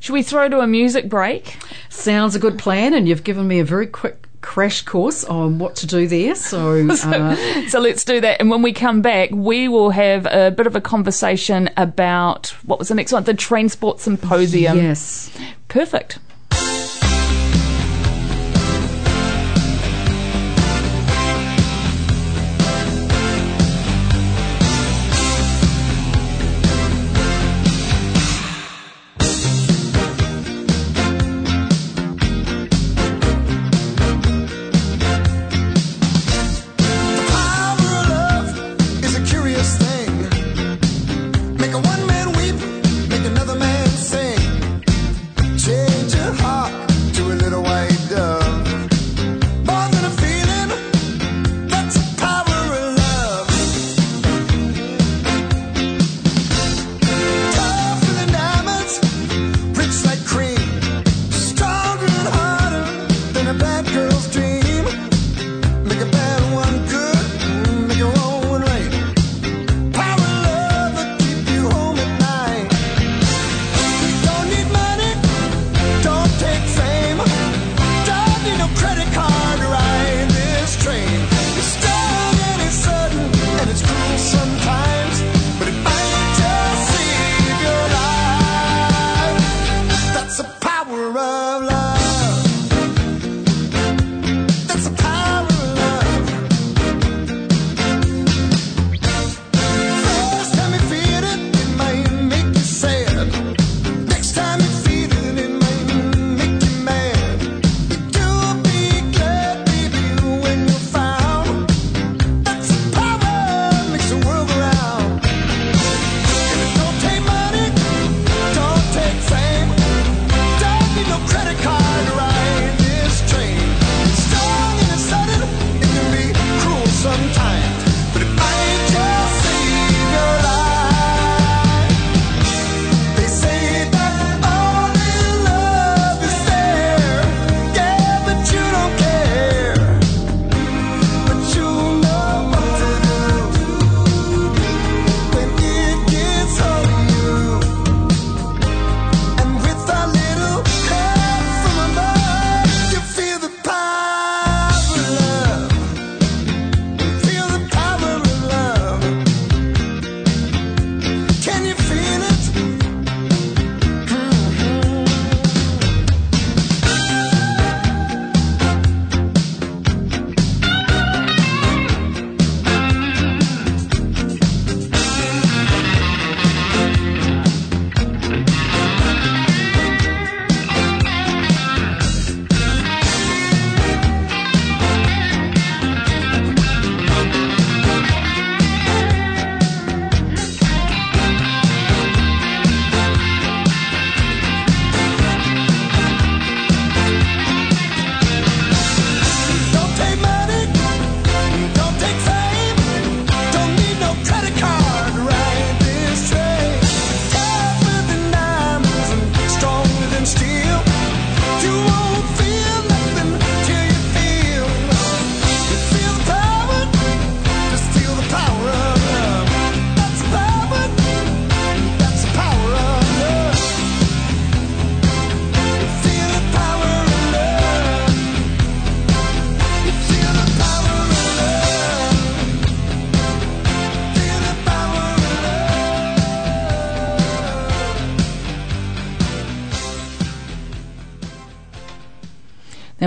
Should 0.00 0.14
we 0.14 0.22
throw 0.22 0.48
to 0.48 0.60
a 0.60 0.66
music 0.66 1.08
break? 1.08 1.56
Sounds 1.90 2.34
a 2.34 2.38
good 2.38 2.58
plan, 2.58 2.94
and 2.94 3.06
you've 3.08 3.24
given 3.24 3.46
me 3.48 3.58
a 3.58 3.64
very 3.64 3.86
quick 3.86 4.28
crash 4.42 4.82
course 4.82 5.24
on 5.24 5.58
what 5.58 5.74
to 5.76 5.86
do 5.86 6.06
there. 6.06 6.34
So, 6.34 6.86
uh, 6.90 7.36
So 7.68 7.80
let's 7.80 8.04
do 8.04 8.20
that. 8.20 8.38
And 8.40 8.50
when 8.50 8.60
we 8.60 8.74
come 8.74 9.00
back, 9.00 9.30
we 9.32 9.68
will 9.68 9.88
have 9.90 10.26
a 10.26 10.50
bit 10.50 10.66
of 10.66 10.76
a 10.76 10.80
conversation 10.82 11.70
about 11.78 12.48
what 12.66 12.78
was 12.78 12.88
the 12.88 12.94
next 12.94 13.12
one? 13.12 13.24
The 13.24 13.32
Transport 13.32 14.00
Symposium. 14.00 14.76
yes. 14.76 15.30
Perfect. 15.68 16.18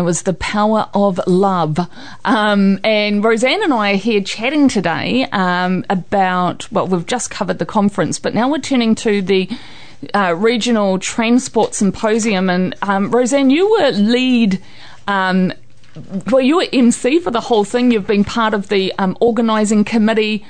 Was 0.07 0.21
the 0.21 0.33
power 0.33 0.87
of 0.93 1.19
love. 1.27 1.77
Um, 2.23 2.79
and 2.81 3.21
Roseanne 3.21 3.61
and 3.61 3.73
I 3.73 3.91
are 3.91 3.97
here 3.97 4.21
chatting 4.21 4.69
today 4.69 5.27
um, 5.33 5.83
about, 5.89 6.71
well, 6.71 6.87
we've 6.87 7.05
just 7.05 7.29
covered 7.29 7.59
the 7.59 7.65
conference, 7.65 8.17
but 8.17 8.33
now 8.33 8.49
we're 8.49 8.59
turning 8.59 8.95
to 8.95 9.21
the 9.21 9.49
uh, 10.13 10.33
regional 10.37 10.97
transport 10.97 11.73
symposium. 11.75 12.49
And 12.49 12.73
um, 12.83 13.11
Roseanne, 13.11 13.49
you 13.49 13.69
were 13.69 13.91
lead. 13.91 14.61
Um, 15.09 15.51
well, 16.31 16.39
you 16.39 16.55
were 16.55 16.67
MC 16.71 17.19
for 17.19 17.31
the 17.31 17.41
whole 17.41 17.65
thing. 17.65 17.91
You've 17.91 18.07
been 18.07 18.23
part 18.23 18.53
of 18.53 18.69
the 18.69 18.93
um, 18.97 19.17
organising 19.19 19.83
committee. 19.83 20.45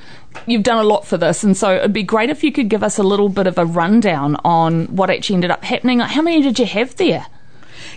You've 0.45 0.61
done 0.61 0.77
a 0.77 0.87
lot 0.87 1.07
for 1.07 1.17
this, 1.17 1.43
and 1.43 1.57
so 1.57 1.77
it'd 1.77 1.93
be 1.93 2.03
great 2.03 2.29
if 2.29 2.43
you 2.43 2.51
could 2.51 2.69
give 2.69 2.83
us 2.83 2.99
a 2.99 3.03
little 3.03 3.29
bit 3.29 3.47
of 3.47 3.57
a 3.57 3.65
rundown 3.65 4.35
on 4.45 4.85
what 4.95 5.09
actually 5.09 5.33
ended 5.33 5.49
up 5.49 5.63
happening. 5.63 5.99
How 5.99 6.21
many 6.21 6.43
did 6.43 6.59
you 6.59 6.67
have 6.67 6.95
there? 6.97 7.25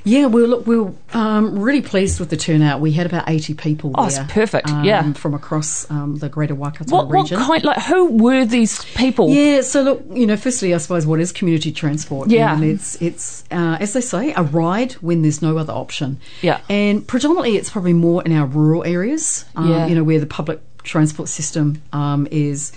Yeah, 0.05 0.27
we 0.27 0.47
look, 0.47 0.67
we 0.67 0.79
were 0.79 0.93
um, 1.13 1.59
really 1.59 1.83
pleased 1.83 2.21
with 2.21 2.31
the 2.31 2.37
turnout. 2.37 2.81
We 2.81 2.93
had 2.93 3.07
about 3.07 3.29
80 3.29 3.55
people 3.55 3.93
Oh, 3.97 4.09
there. 4.09 4.27
perfect, 4.29 4.69
um, 4.71 4.85
yeah. 4.85 5.13
From 5.13 5.35
across 5.35 5.91
um, 5.91 6.19
the 6.19 6.29
greater 6.29 6.55
Waikato 6.55 6.95
What 6.95 7.09
what 7.09 7.23
region. 7.23 7.39
kind 7.39 7.65
like 7.65 7.83
who 7.83 8.07
were 8.17 8.45
these 8.45 8.85
people? 8.95 9.31
Yeah, 9.31 9.61
so 9.63 9.83
look, 9.83 10.05
you 10.13 10.27
know, 10.27 10.37
firstly, 10.37 10.75
I 10.75 10.79
suppose 10.79 11.07
what 11.07 11.21
is 11.21 11.33
community 11.33 11.73
transport? 11.73 12.31
Yeah. 12.31 12.53
Um, 12.53 12.63
it's 12.63 13.01
it's 13.03 13.45
uh, 13.51 13.77
as 13.81 13.93
they 13.93 14.01
say, 14.01 14.33
a 14.35 14.43
ride 14.43 14.93
when 14.95 15.23
there's 15.23 15.43
no 15.43 15.59
other 15.59 15.73
option. 15.73 16.19
Yeah. 16.43 16.61
and 16.69 17.07
predominantly 17.07 17.57
it's 17.57 17.71
probably 17.71 17.93
more 17.93 18.23
in 18.23 18.33
our 18.33 18.47
rural 18.47 18.85
areas. 18.85 19.45
Um, 19.57 19.71
Yeah. 19.71 19.87
you 19.87 19.95
know, 19.95 20.05
where 20.05 20.21
the 20.21 20.27
public 20.27 20.61
transport 20.83 21.29
system 21.29 21.83
um, 21.93 22.27
is. 22.31 22.73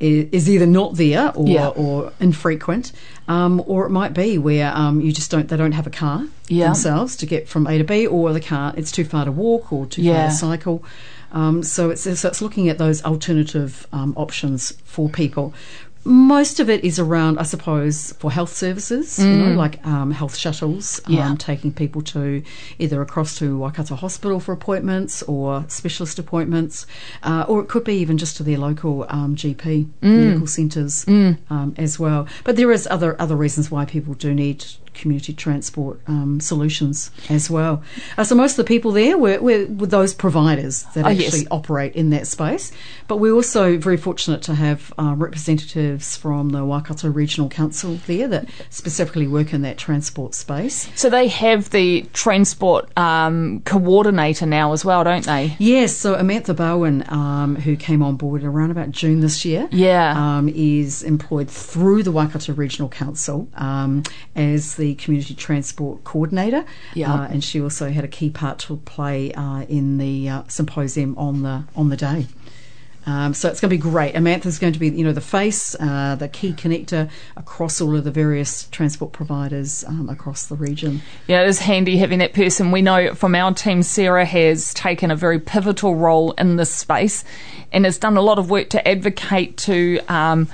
Is 0.00 0.48
either 0.48 0.64
not 0.64 0.96
there 0.96 1.30
or, 1.34 1.46
Yeah. 1.46 1.68
or 1.68 2.10
infrequent, 2.20 2.90
um, 3.28 3.62
or 3.66 3.84
it 3.84 3.90
might 3.90 4.14
be 4.14 4.38
where 4.38 4.74
um, 4.74 5.02
you 5.02 5.12
just 5.12 5.30
don't 5.30 5.46
they 5.48 5.58
don't 5.58 5.72
have 5.72 5.86
a 5.86 5.90
car 5.90 6.24
Yeah. 6.48 6.66
themselves 6.68 7.16
to 7.16 7.26
get 7.26 7.48
from 7.48 7.66
A 7.66 7.76
to 7.76 7.84
B, 7.84 8.06
or 8.06 8.32
the 8.32 8.40
car 8.40 8.72
it's 8.78 8.90
too 8.90 9.04
far 9.04 9.26
to 9.26 9.32
walk 9.32 9.70
or 9.72 9.84
too 9.84 10.02
far 10.04 10.28
to 10.28 10.32
cycle. 10.34 10.82
Um, 11.32 11.62
so 11.62 11.90
it's 11.90 12.02
so 12.18 12.28
it's 12.28 12.40
looking 12.40 12.70
at 12.70 12.78
those 12.78 13.04
alternative 13.04 13.86
um, 13.92 14.14
options 14.16 14.72
for 14.84 15.10
people. 15.10 15.52
Most 16.02 16.60
of 16.60 16.70
it 16.70 16.82
is 16.82 16.98
around, 16.98 17.38
I 17.38 17.42
suppose, 17.42 18.12
for 18.14 18.30
health 18.32 18.54
services, 18.54 19.18
you 19.18 19.36
know, 19.36 19.52
like 19.52 19.84
um, 19.86 20.10
health 20.12 20.34
shuttles, 20.34 21.00
Mm. 21.04 21.14
Yeah. 21.14 21.28
um, 21.30 21.36
taking 21.36 21.72
people 21.72 22.00
to 22.14 22.42
either 22.78 23.02
across 23.02 23.36
to 23.38 23.58
Waikato 23.58 23.96
Hospital 23.96 24.40
for 24.40 24.52
appointments 24.52 25.22
or 25.24 25.64
specialist 25.68 26.18
appointments, 26.18 26.86
uh, 27.22 27.44
or 27.48 27.60
it 27.60 27.68
could 27.68 27.84
be 27.84 27.96
even 27.96 28.16
just 28.16 28.38
to 28.38 28.42
their 28.42 28.56
local 28.56 29.04
um, 29.10 29.36
GP 29.36 29.88
Mm. 30.02 30.16
medical 30.16 30.46
centres 30.46 31.04
um, 31.06 31.74
as 31.76 31.98
well. 31.98 32.26
But 32.44 32.56
there 32.56 32.72
is 32.72 32.88
other 32.90 33.14
other 33.20 33.36
reasons 33.36 33.70
why 33.70 33.84
people 33.84 34.14
do 34.14 34.32
need 34.32 34.64
community 34.94 35.32
transport 35.32 36.00
um, 36.06 36.40
solutions 36.40 37.10
as 37.28 37.50
well. 37.50 37.82
Uh, 38.18 38.24
so 38.24 38.34
most 38.34 38.52
of 38.52 38.56
the 38.58 38.64
people 38.64 38.92
there 38.92 39.16
were, 39.18 39.38
were, 39.40 39.66
were 39.66 39.86
those 39.86 40.14
providers 40.14 40.84
that 40.94 41.06
Oh, 41.06 41.08
yes. 41.08 41.26
actually 41.34 41.48
operate 41.50 41.94
in 41.94 42.10
that 42.10 42.26
space. 42.26 42.72
But 43.08 43.16
we're 43.16 43.32
also 43.34 43.76
very 43.78 43.96
fortunate 43.96 44.42
to 44.42 44.54
have 44.54 44.92
uh, 44.98 45.14
representatives 45.16 46.16
from 46.16 46.50
the 46.50 46.64
Waikato 46.64 47.08
Regional 47.08 47.48
Council 47.48 47.98
there 48.06 48.28
that 48.28 48.48
specifically 48.68 49.26
work 49.26 49.52
in 49.52 49.62
that 49.62 49.78
transport 49.78 50.34
space. 50.34 50.88
So 50.94 51.10
they 51.10 51.28
have 51.28 51.70
the 51.70 52.02
transport 52.12 52.96
um, 52.96 53.60
coordinator 53.64 54.46
now 54.46 54.72
as 54.72 54.84
well, 54.84 55.02
don't 55.04 55.24
they? 55.24 55.56
Yes, 55.58 55.96
so 55.96 56.14
Amantha 56.14 56.54
Bowen, 56.54 57.04
um, 57.08 57.56
who 57.56 57.76
came 57.76 58.02
on 58.02 58.16
board 58.16 58.44
around 58.44 58.70
about 58.70 58.90
June 58.90 59.20
this 59.20 59.44
year, 59.44 59.68
Yeah. 59.72 60.14
um, 60.38 60.48
is 60.48 61.02
employed 61.02 61.50
through 61.50 62.02
the 62.02 62.12
Waikato 62.12 62.52
Regional 62.52 62.88
Council 62.88 63.48
um, 63.54 64.02
as 64.36 64.76
the 64.80 64.96
community 64.96 65.34
transport 65.34 66.02
coordinator. 66.02 66.64
Yeah. 66.94 67.14
uh, 67.14 67.28
and 67.28 67.44
she 67.44 67.60
also 67.60 67.90
had 67.90 68.02
a 68.02 68.08
key 68.08 68.30
part 68.30 68.58
to 68.60 68.76
play 68.78 69.32
uh, 69.34 69.62
in 69.68 69.98
the 69.98 70.28
uh, 70.28 70.42
symposium 70.48 71.16
on 71.16 71.42
the 71.42 71.64
on 71.76 71.90
the 71.90 71.96
day. 71.96 72.26
Um, 73.06 73.32
so 73.32 73.48
it's 73.48 73.60
going 73.60 73.70
to 73.70 73.76
be 73.76 73.80
great. 73.80 74.14
Amantha's 74.14 74.58
going 74.58 74.74
to 74.74 74.78
be, 74.78 74.88
you 74.88 75.04
know, 75.04 75.12
the 75.12 75.22
face, 75.22 75.74
uh, 75.80 76.16
the 76.16 76.28
key 76.28 76.52
connector 76.52 77.08
across 77.36 77.80
all 77.80 77.96
of 77.96 78.04
the 78.04 78.10
various 78.10 78.68
transport 78.68 79.12
providers 79.12 79.84
um, 79.84 80.08
across 80.10 80.46
the 80.46 80.54
region. 80.54 81.00
Yeah, 81.26 81.42
it 81.42 81.48
is 81.48 81.60
handy 81.60 81.96
having 81.96 82.18
that 82.18 82.34
person. 82.34 82.70
We 82.72 82.82
know 82.82 83.14
from 83.14 83.34
our 83.34 83.54
team, 83.54 83.82
Sarah 83.82 84.26
has 84.26 84.74
taken 84.74 85.10
a 85.10 85.16
very 85.16 85.40
pivotal 85.40 85.94
role 85.94 86.32
in 86.32 86.56
this 86.56 86.72
space 86.74 87.24
and 87.72 87.86
has 87.86 87.96
done 87.98 88.18
a 88.18 88.22
lot 88.22 88.38
of 88.38 88.50
work 88.50 88.68
to 88.70 88.86
advocate 88.86 89.56
to. 89.58 90.00
Um, 90.08 90.48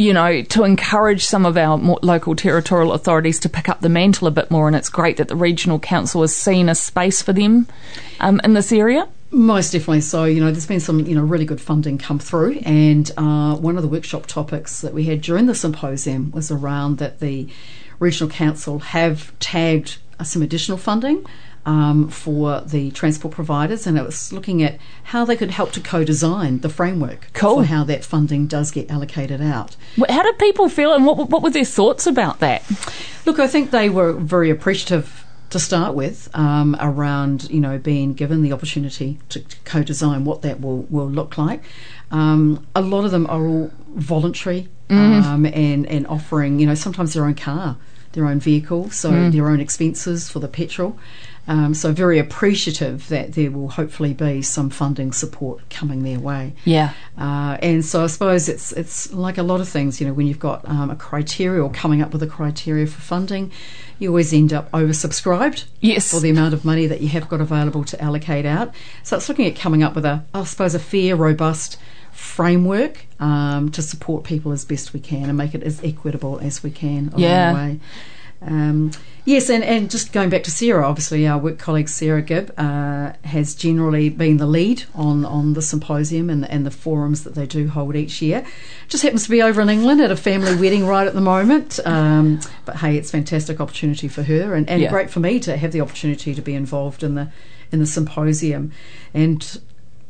you 0.00 0.14
know, 0.14 0.40
to 0.40 0.64
encourage 0.64 1.26
some 1.26 1.44
of 1.44 1.58
our 1.58 1.76
local 1.76 2.34
territorial 2.34 2.94
authorities 2.94 3.38
to 3.40 3.50
pick 3.50 3.68
up 3.68 3.82
the 3.82 3.88
mantle 3.90 4.26
a 4.26 4.30
bit 4.30 4.50
more, 4.50 4.66
and 4.66 4.74
it's 4.74 4.88
great 4.88 5.18
that 5.18 5.28
the 5.28 5.36
regional 5.36 5.78
council 5.78 6.22
has 6.22 6.34
seen 6.34 6.70
a 6.70 6.74
space 6.74 7.20
for 7.20 7.34
them 7.34 7.68
um, 8.18 8.40
in 8.42 8.54
this 8.54 8.72
area. 8.72 9.06
Most 9.30 9.72
definitely. 9.72 10.00
So, 10.00 10.24
you 10.24 10.40
know, 10.40 10.50
there's 10.50 10.66
been 10.66 10.80
some, 10.80 11.06
you 11.06 11.14
know, 11.14 11.22
really 11.22 11.44
good 11.44 11.60
funding 11.60 11.98
come 11.98 12.18
through. 12.18 12.60
And 12.64 13.10
uh, 13.16 13.56
one 13.56 13.76
of 13.76 13.82
the 13.82 13.88
workshop 13.88 14.26
topics 14.26 14.80
that 14.80 14.94
we 14.94 15.04
had 15.04 15.20
during 15.20 15.46
the 15.46 15.54
symposium 15.54 16.30
was 16.32 16.50
around 16.50 16.96
that 16.98 17.20
the 17.20 17.48
Regional 17.98 18.30
Council 18.30 18.78
have 18.78 19.38
tagged 19.38 19.98
uh, 20.18 20.24
some 20.24 20.40
additional 20.40 20.78
funding 20.78 21.26
um, 21.66 22.08
for 22.08 22.60
the 22.62 22.90
transport 22.90 23.34
providers. 23.34 23.86
And 23.86 23.98
it 23.98 24.04
was 24.04 24.32
looking 24.32 24.62
at 24.62 24.78
how 25.04 25.24
they 25.24 25.36
could 25.36 25.50
help 25.50 25.72
to 25.72 25.80
co 25.80 26.04
design 26.04 26.60
the 26.60 26.68
framework 26.68 27.28
Cool. 27.32 27.56
for 27.56 27.64
how 27.64 27.84
that 27.84 28.04
funding 28.04 28.46
does 28.46 28.70
get 28.70 28.90
allocated 28.90 29.40
out. 29.40 29.76
How 30.08 30.22
did 30.22 30.38
people 30.38 30.68
feel, 30.68 30.94
and 30.94 31.04
what 31.06 31.28
what 31.28 31.42
were 31.42 31.50
their 31.50 31.64
thoughts 31.64 32.06
about 32.06 32.40
that? 32.40 32.62
Look, 33.26 33.38
I 33.38 33.46
think 33.46 33.70
they 33.70 33.88
were 33.88 34.12
very 34.12 34.50
appreciative 34.50 35.24
to 35.50 35.58
start 35.58 35.94
with 35.94 36.28
um, 36.34 36.76
around 36.80 37.50
you 37.50 37.60
know 37.60 37.76
being 37.76 38.14
given 38.14 38.42
the 38.42 38.52
opportunity 38.52 39.18
to, 39.28 39.40
to 39.40 39.56
co-design 39.64 40.24
what 40.24 40.42
that 40.42 40.60
will 40.60 40.82
will 40.90 41.10
look 41.10 41.36
like. 41.36 41.62
Um, 42.10 42.66
a 42.74 42.80
lot 42.80 43.04
of 43.04 43.10
them 43.10 43.26
are 43.26 43.46
all 43.46 43.70
voluntary 43.94 44.68
um, 44.88 45.46
and 45.46 45.86
and 45.86 46.06
offering 46.06 46.58
you 46.58 46.66
know 46.66 46.74
sometimes 46.74 47.14
their 47.14 47.24
own 47.24 47.34
car, 47.34 47.76
their 48.12 48.26
own 48.26 48.40
vehicle, 48.40 48.90
so 48.90 49.30
their 49.30 49.48
own 49.48 49.60
expenses 49.60 50.30
for 50.30 50.38
the 50.38 50.48
petrol. 50.48 50.96
Um, 51.50 51.74
so 51.74 51.90
very 51.90 52.20
appreciative 52.20 53.08
that 53.08 53.32
there 53.32 53.50
will 53.50 53.70
hopefully 53.70 54.14
be 54.14 54.40
some 54.40 54.70
funding 54.70 55.10
support 55.12 55.68
coming 55.68 56.04
their 56.04 56.20
way. 56.20 56.52
Yeah. 56.64 56.92
Uh, 57.18 57.56
and 57.60 57.84
so 57.84 58.04
I 58.04 58.06
suppose 58.06 58.48
it's 58.48 58.70
it's 58.72 59.12
like 59.12 59.36
a 59.36 59.42
lot 59.42 59.60
of 59.60 59.68
things, 59.68 60.00
you 60.00 60.06
know, 60.06 60.12
when 60.12 60.28
you've 60.28 60.38
got 60.38 60.60
um, 60.68 60.90
a 60.90 60.94
criteria 60.96 61.60
or 61.60 61.68
coming 61.70 62.02
up 62.02 62.12
with 62.12 62.22
a 62.22 62.28
criteria 62.28 62.86
for 62.86 63.00
funding, 63.00 63.50
you 63.98 64.10
always 64.10 64.32
end 64.32 64.52
up 64.52 64.70
oversubscribed 64.70 65.64
Yes. 65.80 66.10
for 66.12 66.20
the 66.20 66.30
amount 66.30 66.54
of 66.54 66.64
money 66.64 66.86
that 66.86 67.00
you 67.00 67.08
have 67.08 67.28
got 67.28 67.40
available 67.40 67.82
to 67.84 68.00
allocate 68.00 68.46
out. 68.46 68.72
So 69.02 69.16
it's 69.16 69.28
looking 69.28 69.46
at 69.46 69.56
coming 69.56 69.82
up 69.82 69.96
with 69.96 70.04
a, 70.04 70.22
I 70.32 70.44
suppose, 70.44 70.76
a 70.76 70.78
fair, 70.78 71.16
robust 71.16 71.78
framework 72.12 73.06
um, 73.18 73.70
to 73.72 73.82
support 73.82 74.22
people 74.24 74.52
as 74.52 74.64
best 74.64 74.92
we 74.92 75.00
can 75.00 75.24
and 75.28 75.36
make 75.36 75.54
it 75.54 75.62
as 75.64 75.82
equitable 75.82 76.38
as 76.40 76.62
we 76.62 76.70
can 76.70 77.08
along 77.08 77.20
Yeah. 77.20 77.48
the 77.50 77.54
way. 77.58 77.80
Um, 78.42 78.92
yes, 79.26 79.50
and, 79.50 79.62
and 79.62 79.90
just 79.90 80.12
going 80.12 80.30
back 80.30 80.44
to 80.44 80.50
Sarah, 80.50 80.86
obviously 80.88 81.26
our 81.26 81.38
work 81.38 81.58
colleague 81.58 81.88
Sarah 81.88 82.22
Gibb 82.22 82.52
uh, 82.58 83.12
has 83.24 83.54
generally 83.54 84.08
been 84.08 84.38
the 84.38 84.46
lead 84.46 84.84
on, 84.94 85.24
on 85.24 85.52
the 85.52 85.62
symposium 85.62 86.30
and, 86.30 86.48
and 86.50 86.64
the 86.64 86.70
forums 86.70 87.24
that 87.24 87.34
they 87.34 87.46
do 87.46 87.68
hold 87.68 87.96
each 87.96 88.22
year. 88.22 88.46
Just 88.88 89.02
happens 89.02 89.24
to 89.24 89.30
be 89.30 89.42
over 89.42 89.60
in 89.60 89.68
England 89.68 90.00
at 90.00 90.10
a 90.10 90.16
family 90.16 90.56
wedding 90.56 90.86
right 90.86 91.06
at 91.06 91.14
the 91.14 91.20
moment. 91.20 91.78
Um, 91.84 92.40
but 92.64 92.76
hey, 92.76 92.96
it's 92.96 93.10
a 93.10 93.12
fantastic 93.12 93.60
opportunity 93.60 94.08
for 94.08 94.22
her 94.22 94.54
and, 94.54 94.68
and 94.70 94.80
Yeah. 94.80 94.90
great 94.90 95.10
for 95.10 95.20
me 95.20 95.38
to 95.40 95.56
have 95.56 95.72
the 95.72 95.82
opportunity 95.82 96.34
to 96.34 96.40
be 96.42 96.54
involved 96.54 97.02
in 97.02 97.14
the 97.14 97.30
in 97.72 97.78
the 97.78 97.86
symposium. 97.86 98.72
And 99.14 99.60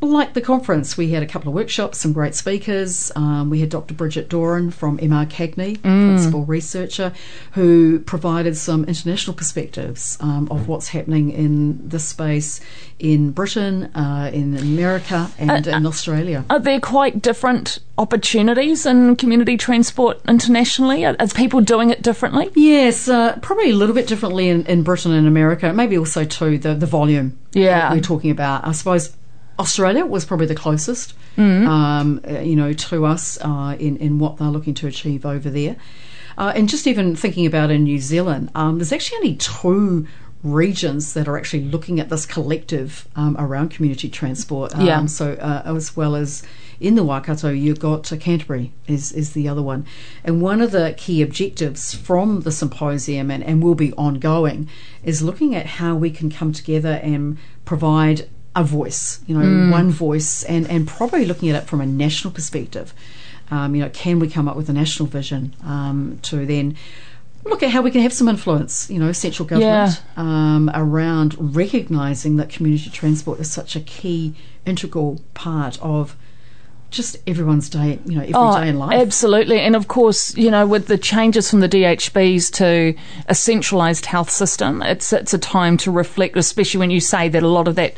like 0.09 0.33
the 0.33 0.41
conference, 0.41 0.97
we 0.97 1.11
had 1.11 1.23
a 1.23 1.27
couple 1.27 1.49
of 1.49 1.55
workshops, 1.55 1.99
some 1.99 2.13
great 2.13 2.35
speakers. 2.35 3.13
Um, 3.15 3.51
we 3.51 3.61
had 3.61 3.69
Dr. 3.69 3.95
Bridget 3.95 4.29
Doran 4.29 4.71
from 4.71 4.99
MR 4.99 5.27
Cagney, 5.27 5.81
principal 5.83 6.45
researcher, 6.45 7.13
who 7.53 8.01
provided 8.01 8.57
some 8.57 8.85
international 8.85 9.35
perspectives 9.37 10.17
um, 10.21 10.49
of 10.51 10.69
what's 10.69 10.89
happening 10.89 11.31
in 11.31 11.87
this 11.87 12.05
space 12.05 12.61
in 12.99 13.31
Britain, 13.31 13.85
uh, 13.95 14.31
in 14.33 14.57
America, 14.57 15.31
and 15.39 15.67
in 15.67 15.87
Australia. 15.87 16.45
Are 16.51 16.59
there 16.59 16.81
quite 16.81 17.21
different 17.21 17.79
opportunities 17.99 18.87
in 18.87 19.17
community 19.17 19.57
transport 19.57 20.21
internationally? 20.27 21.05
Are, 21.05 21.17
are 21.19 21.29
people 21.29 21.61
doing 21.61 21.91
it 21.91 22.03
differently? 22.03 22.51
Yes, 22.55 23.09
uh, 23.09 23.39
probably 23.43 23.71
a 23.71 23.75
little 23.75 23.95
bit 23.95 24.07
differently 24.07 24.49
in, 24.49 24.65
in 24.67 24.83
Britain 24.83 25.13
and 25.13 25.27
America. 25.27 25.73
Maybe 25.73 25.99
also 25.99 26.25
too 26.25 26.59
the 26.59 26.75
the 26.75 26.87
volume. 26.87 27.39
Yeah. 27.53 27.89
that 27.89 27.93
we're 27.93 28.01
talking 28.01 28.31
about. 28.31 28.67
I 28.67 28.73
suppose 28.73 29.17
Australia 29.61 30.05
was 30.07 30.25
probably 30.25 30.47
the 30.47 30.55
closest, 30.55 31.15
Mm-hmm. 31.37 31.69
um, 31.69 32.21
uh, 32.29 32.41
you 32.41 32.57
know, 32.57 32.73
to 32.73 33.07
us 33.07 33.39
uh, 33.41 33.77
in 33.79 33.97
in 33.99 34.19
what 34.19 34.37
they're 34.39 34.49
looking 34.49 34.75
to 34.75 34.87
achieve 34.89 35.25
over 35.25 35.49
there. 35.49 35.77
Uh, 36.37 36.53
and 36.57 36.69
just 36.69 36.87
even 36.87 37.15
thinking 37.15 37.47
about 37.47 37.71
in 37.71 37.85
New 37.85 37.99
Zealand, 38.01 38.51
um, 38.55 38.79
there's 38.79 38.93
actually 38.93 39.19
only 39.19 39.37
two 39.37 40.07
regions 40.43 41.13
that 41.15 41.29
are 41.29 41.37
actually 41.37 41.65
looking 41.65 42.01
at 42.01 42.09
this 42.09 42.25
collective 42.27 43.07
um, 43.15 43.37
around 43.39 43.71
community 43.71 44.09
transport. 44.09 44.75
Um, 44.75 44.87
Yeah. 44.87 45.07
So 45.07 45.33
uh, 45.35 45.63
as 45.77 45.97
well 45.97 46.17
as 46.17 46.43
in 46.81 46.95
the 46.95 47.05
Waikato, 47.05 47.51
you've 47.51 47.79
got 47.79 48.11
Canterbury 48.21 48.73
is, 48.87 49.13
is 49.13 49.33
the 49.35 49.49
other 49.49 49.63
one. 49.63 49.85
And 50.25 50.41
one 50.41 50.63
of 50.63 50.71
the 50.73 50.95
key 50.97 51.21
objectives 51.23 51.95
from 51.95 52.41
the 52.41 52.51
symposium 52.53 53.31
and, 53.31 53.45
and 53.45 53.63
will 53.63 53.75
be 53.75 53.93
ongoing 53.95 54.69
is 55.05 55.21
looking 55.23 55.55
at 55.55 55.67
how 55.67 55.95
we 55.95 56.11
can 56.11 56.31
come 56.31 56.53
together 56.53 57.01
and 57.03 57.37
provide 57.67 58.29
a 58.57 58.65
voice, 58.65 59.21
you 59.27 59.39
know, 59.39 59.71
one 59.71 59.91
voice 59.91 60.43
and, 60.45 60.69
and 60.69 60.87
probably 60.89 61.25
looking 61.25 61.51
at 61.51 61.63
it 61.63 61.69
from 61.69 61.81
a 61.81 61.87
national 61.87 62.33
perspective. 62.33 62.93
Um, 63.51 63.75
you 63.75 63.83
know, 63.83 63.91
can 63.91 64.19
we 64.19 64.29
come 64.29 64.49
up 64.49 64.57
with 64.57 64.69
a 64.69 64.73
national 64.73 65.09
vision 65.09 65.55
um, 65.65 66.19
to 66.23 66.47
then 66.47 66.77
look 67.45 67.63
at 67.63 67.71
how 67.71 67.83
we 67.83 67.91
can 67.91 68.01
have 68.03 68.13
some 68.13 68.29
influence, 68.29 68.91
you 68.91 68.99
know, 68.99 69.13
central 69.13 69.47
government 69.47 70.03
um, 70.17 70.71
around 70.75 71.37
recognising 71.57 72.37
that 72.37 72.49
community 72.51 72.91
transport 72.91 73.41
is 73.41 73.51
such 73.51 73.77
a 73.77 73.81
key, 73.81 74.35
integral 74.67 75.21
part 75.35 75.81
of 75.81 76.17
just 76.91 77.17
everyone's 77.27 77.69
day, 77.71 78.01
you 78.05 78.17
know, 78.17 78.23
every 78.23 78.33
day 78.33 78.39
Oh, 78.39 78.61
in 78.63 78.79
life. 78.79 79.01
Absolutely. 79.01 79.61
And 79.61 79.77
of 79.77 79.87
course, 79.89 80.37
you 80.37 80.51
know, 80.51 80.67
with 80.67 80.87
the 80.87 80.99
changes 80.99 81.49
from 81.49 81.61
the 81.61 81.69
DHBs 81.69 82.53
to 82.55 82.95
a 83.27 83.35
centralised 83.35 84.07
health 84.07 84.31
system, 84.31 84.83
it's, 84.83 85.13
it's 85.13 85.33
a 85.33 85.39
time 85.39 85.77
to 85.79 85.91
reflect, 85.91 86.37
especially 86.37 86.79
when 86.79 86.91
you 86.91 87.01
say 87.01 87.29
that 87.29 87.43
a 87.43 87.49
lot 87.49 87.69
of 87.69 87.77
that 87.77 87.97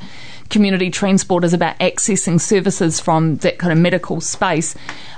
community 0.51 0.91
transport 0.91 1.45
is 1.45 1.55
about 1.55 1.79
accessing 1.79 2.41
services 2.41 3.01
from 3.01 3.37
that 3.39 3.59
kind 3.59 3.73
of 3.73 3.79
medical 3.79 4.21
space. 4.21 4.75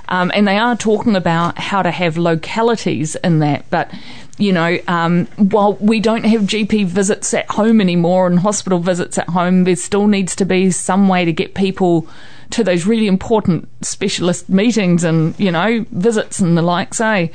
Um, 0.07 0.31
and 0.33 0.47
they 0.47 0.57
are 0.57 0.75
talking 0.75 1.15
about 1.15 1.57
how 1.57 1.81
to 1.81 1.91
have 1.91 2.17
localities 2.17 3.15
in 3.15 3.39
that. 3.39 3.69
But, 3.69 3.91
you 4.37 4.53
know, 4.53 4.77
um, 4.87 5.25
while 5.37 5.73
we 5.75 5.99
don't 5.99 6.25
have 6.25 6.41
GP 6.41 6.85
visits 6.85 7.33
at 7.33 7.49
home 7.49 7.81
anymore 7.81 8.27
and 8.27 8.39
hospital 8.39 8.79
visits 8.79 9.17
at 9.17 9.29
home, 9.29 9.63
there 9.63 9.75
still 9.75 10.07
needs 10.07 10.35
to 10.37 10.45
be 10.45 10.71
some 10.71 11.07
way 11.07 11.25
to 11.25 11.33
get 11.33 11.55
people 11.55 12.07
to 12.51 12.63
those 12.63 12.85
really 12.85 13.07
important 13.07 13.67
specialist 13.81 14.49
meetings 14.49 15.03
and 15.03 15.37
you 15.39 15.51
know 15.51 15.83
visits 15.91 16.39
and 16.39 16.57
the 16.57 16.61
likes. 16.61 17.01
Eh? 17.01 17.27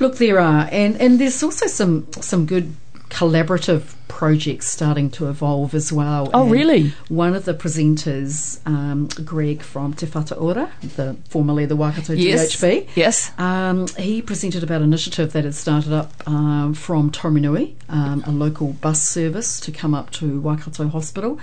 Look, 0.00 0.18
there 0.18 0.38
are, 0.38 0.68
and 0.70 1.00
and 1.00 1.20
there's 1.20 1.42
also 1.42 1.66
some 1.66 2.06
some 2.20 2.46
good 2.46 2.74
collaborative 3.14 3.94
projects 4.08 4.68
starting 4.68 5.08
to 5.08 5.28
evolve 5.28 5.72
as 5.74 5.92
well. 5.92 6.30
Oh, 6.34 6.42
And 6.42 6.50
really? 6.52 6.92
One 7.08 7.34
of 7.34 7.44
the 7.44 7.54
presenters, 7.54 8.58
um, 8.66 9.08
Greg 9.24 9.62
from 9.62 9.94
Te 9.94 10.06
Whatu 10.06 10.40
Ora, 10.40 10.70
the 10.96 11.16
formerly 11.28 11.64
the 11.64 11.76
Waikato 11.76 12.12
Yes. 12.12 12.56
DHB, 12.56 12.88
Yes. 12.96 13.30
um, 13.38 13.86
he 13.98 14.20
presented 14.20 14.62
about 14.64 14.78
an 14.82 14.88
initiative 14.88 15.32
that 15.32 15.44
had 15.44 15.54
started 15.54 15.92
up 15.92 16.12
um, 16.26 16.74
from 16.74 17.10
Taumarunui, 17.12 17.74
um, 17.88 18.24
a 18.26 18.32
local 18.32 18.68
bus 18.72 19.00
service 19.02 19.60
to 19.60 19.70
come 19.70 19.94
up 19.94 20.10
to 20.12 20.40
Waikato 20.40 20.88
Hospital, 20.88 21.38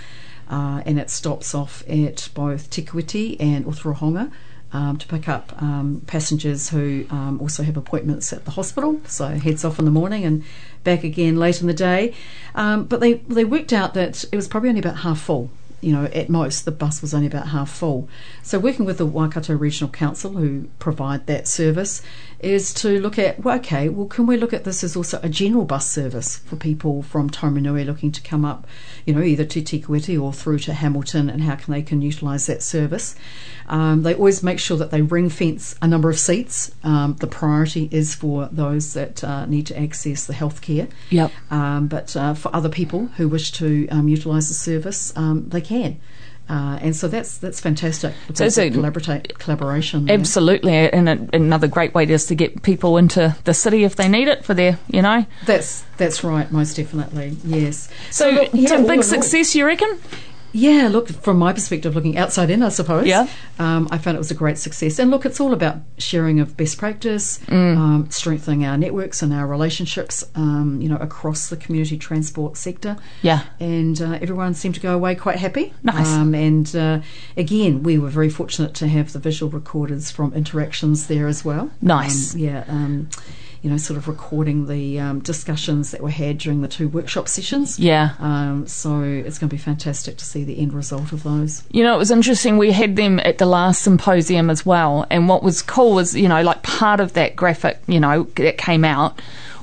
uh, 0.49 0.81
and 0.85 0.99
it 0.99 1.09
stops 1.09 1.55
off 1.55 1.83
at 1.89 2.27
both 2.33 2.69
Te 2.69 2.81
Kuiti 2.83 3.37
and 3.39 3.65
Otorohanga. 3.65 4.29
Um, 4.73 4.95
to 4.99 5.05
pick 5.05 5.27
up 5.27 5.51
um, 5.61 6.01
passengers 6.07 6.69
who 6.69 7.03
um, 7.09 7.41
also 7.41 7.61
have 7.61 7.75
appointments 7.75 8.31
at 8.31 8.45
the 8.45 8.51
hospital, 8.51 9.01
so 9.05 9.27
heads 9.27 9.65
off 9.65 9.79
in 9.79 9.83
the 9.83 9.91
morning 9.91 10.23
and 10.23 10.45
back 10.83 11.03
again 11.03 11.37
late 11.37 11.61
in 11.61 11.67
the 11.67 11.73
day. 11.73 12.13
Um, 12.55 12.85
but 12.85 12.99
they 12.99 13.13
they 13.13 13.45
worked 13.45 13.73
out 13.73 13.93
that 13.93 14.23
it 14.31 14.35
was 14.35 14.47
probably 14.47 14.69
only 14.69 14.79
about 14.79 14.97
half 14.97 15.19
full 15.19 15.49
you 15.81 15.91
know, 15.91 16.05
at 16.05 16.29
most 16.29 16.63
the 16.65 16.71
bus 16.71 17.01
was 17.01 17.13
only 17.13 17.27
about 17.27 17.47
half 17.47 17.69
full. 17.69 18.07
So 18.43 18.59
working 18.59 18.85
with 18.85 18.99
the 18.99 19.05
Waikato 19.05 19.55
Regional 19.55 19.91
Council, 19.91 20.33
who 20.33 20.69
provide 20.77 21.25
that 21.25 21.47
service, 21.47 22.01
is 22.43 22.73
to 22.73 22.99
look 22.99 23.19
at 23.19 23.43
well, 23.43 23.57
okay, 23.57 23.89
well, 23.89 24.07
can 24.07 24.25
we 24.25 24.37
look 24.37 24.53
at 24.53 24.63
this 24.63 24.83
as 24.83 24.95
also 24.95 25.19
a 25.23 25.29
general 25.29 25.65
bus 25.65 25.89
service 25.89 26.37
for 26.37 26.55
people 26.55 27.01
from 27.03 27.29
Taumarunui 27.29 27.85
looking 27.85 28.11
to 28.11 28.21
come 28.21 28.43
up, 28.43 28.67
you 29.05 29.13
know, 29.13 29.21
either 29.21 29.45
to 29.45 29.61
Te 29.61 29.81
Kuiti 29.81 30.21
or 30.21 30.33
through 30.33 30.59
to 30.59 30.73
Hamilton, 30.73 31.29
and 31.29 31.43
how 31.43 31.55
can 31.55 31.71
they 31.71 31.81
can 31.81 32.01
utilise 32.01 32.47
that 32.47 32.63
service? 32.63 33.15
Um, 33.67 34.03
they 34.03 34.13
always 34.13 34.43
make 34.43 34.59
sure 34.59 34.77
that 34.77 34.91
they 34.91 35.01
ring 35.01 35.29
fence 35.29 35.75
a 35.81 35.87
number 35.87 36.09
of 36.09 36.19
seats. 36.19 36.71
Um, 36.83 37.15
the 37.19 37.27
priority 37.27 37.87
is 37.91 38.13
for 38.15 38.49
those 38.51 38.93
that 38.93 39.23
uh, 39.23 39.45
need 39.45 39.67
to 39.67 39.79
access 39.79 40.25
the 40.25 40.33
healthcare. 40.33 40.89
Yep. 41.09 41.31
Um, 41.51 41.87
but 41.87 42.15
uh, 42.15 42.33
for 42.33 42.53
other 42.55 42.69
people 42.69 43.05
who 43.17 43.27
wish 43.27 43.51
to 43.53 43.87
um, 43.89 44.07
utilise 44.07 44.47
the 44.47 44.53
service, 44.53 45.13
um, 45.15 45.49
they 45.49 45.61
can. 45.61 45.99
Uh, 46.51 46.77
and 46.81 46.93
so 46.93 47.07
that's 47.07 47.37
that's 47.37 47.61
fantastic. 47.61 48.13
So 48.33 48.43
It's 48.43 48.57
a 48.57 48.69
collaborate, 48.69 49.39
collaboration. 49.39 50.11
Absolutely, 50.11 50.73
and 50.73 51.07
a, 51.07 51.29
another 51.31 51.67
great 51.69 51.93
way 51.93 52.03
is 52.03 52.25
to 52.25 52.35
get 52.35 52.61
people 52.61 52.97
into 52.97 53.33
the 53.45 53.53
city 53.53 53.85
if 53.85 53.95
they 53.95 54.09
need 54.09 54.27
it 54.27 54.43
for 54.43 54.53
their, 54.53 54.77
you 54.89 55.01
know. 55.01 55.25
That's 55.45 55.85
that's 55.95 56.25
right, 56.25 56.51
most 56.51 56.75
definitely. 56.75 57.37
Yes. 57.45 57.87
So, 58.09 58.29
look, 58.31 58.53
it's 58.53 58.69
yeah, 58.69 58.79
a 58.79 58.81
big 58.81 58.91
in 58.91 58.97
all- 58.97 59.03
success, 59.03 59.55
you 59.55 59.65
reckon? 59.65 59.97
Yeah, 60.53 60.89
look, 60.91 61.09
from 61.09 61.37
my 61.37 61.53
perspective, 61.53 61.95
looking 61.95 62.17
outside 62.17 62.49
in, 62.49 62.61
I 62.63 62.69
suppose. 62.69 63.07
Yeah. 63.07 63.27
Um, 63.59 63.87
I 63.91 63.97
found 63.97 64.15
it 64.15 64.19
was 64.19 64.31
a 64.31 64.35
great 64.35 64.57
success. 64.57 64.99
And 64.99 65.11
look, 65.11 65.25
it's 65.25 65.39
all 65.39 65.53
about 65.53 65.77
sharing 65.97 66.39
of 66.39 66.57
best 66.57 66.77
practice, 66.77 67.39
um, 67.47 68.07
strengthening 68.09 68.65
our 68.65 68.77
networks 68.77 69.21
and 69.21 69.33
our 69.33 69.47
relationships, 69.47 70.23
um, 70.35 70.79
you 70.81 70.89
know, 70.89 70.97
across 70.97 71.49
the 71.49 71.57
community 71.57 71.97
transport 71.97 72.57
sector. 72.57 72.97
Yeah. 73.21 73.43
And 73.59 74.01
uh, 74.01 74.19
everyone 74.21 74.53
seemed 74.53 74.75
to 74.75 74.81
go 74.81 74.93
away 74.93 75.15
quite 75.15 75.37
happy. 75.37 75.73
Nice. 75.83 76.07
Um, 76.07 76.35
and 76.35 76.75
uh, 76.75 77.01
again, 77.37 77.83
we 77.83 77.97
were 77.97 78.09
very 78.09 78.29
fortunate 78.29 78.73
to 78.75 78.87
have 78.87 79.13
the 79.13 79.19
visual 79.19 79.51
recorders 79.51 80.11
from 80.11 80.33
interactions 80.33 81.07
there 81.07 81.27
as 81.27 81.45
well. 81.45 81.71
Nice. 81.81 82.33
Um, 82.33 82.39
yeah. 82.39 82.63
You 83.61 83.69
know, 83.69 83.77
sort 83.77 83.97
of 83.97 84.07
recording 84.07 84.65
the 84.67 84.99
um, 84.99 85.19
discussions 85.19 85.91
that 85.91 86.01
were 86.01 86.09
had 86.09 86.39
during 86.39 86.61
the 86.61 86.67
two 86.67 86.87
workshop 86.89 87.27
sessions. 87.27 87.77
Yeah. 87.77 88.15
Um, 88.19 88.65
so 88.65 89.01
it's 89.01 89.37
going 89.37 89.49
to 89.49 89.55
be 89.55 89.61
fantastic 89.61 90.17
to 90.17 90.25
see 90.25 90.43
the 90.43 90.59
end 90.59 90.73
result 90.73 91.11
of 91.11 91.21
those. 91.21 91.63
You 91.69 91.83
know, 91.83 91.93
it 91.93 91.99
was 91.99 92.09
interesting. 92.09 92.57
We 92.57 92.71
had 92.71 92.95
them 92.95 93.19
at 93.19 93.37
the 93.37 93.45
last 93.45 93.83
symposium 93.83 94.49
as 94.49 94.65
well. 94.65 95.05
And 95.11 95.29
what 95.29 95.43
was 95.43 95.61
cool 95.61 95.93
was, 95.93 96.15
you 96.15 96.27
know, 96.27 96.41
like 96.41 96.63
part 96.63 96.99
of 96.99 97.13
that 97.13 97.35
graphic, 97.35 97.79
you 97.85 97.99
know, 97.99 98.23
that 98.37 98.57
came 98.57 98.83
out 98.83 99.19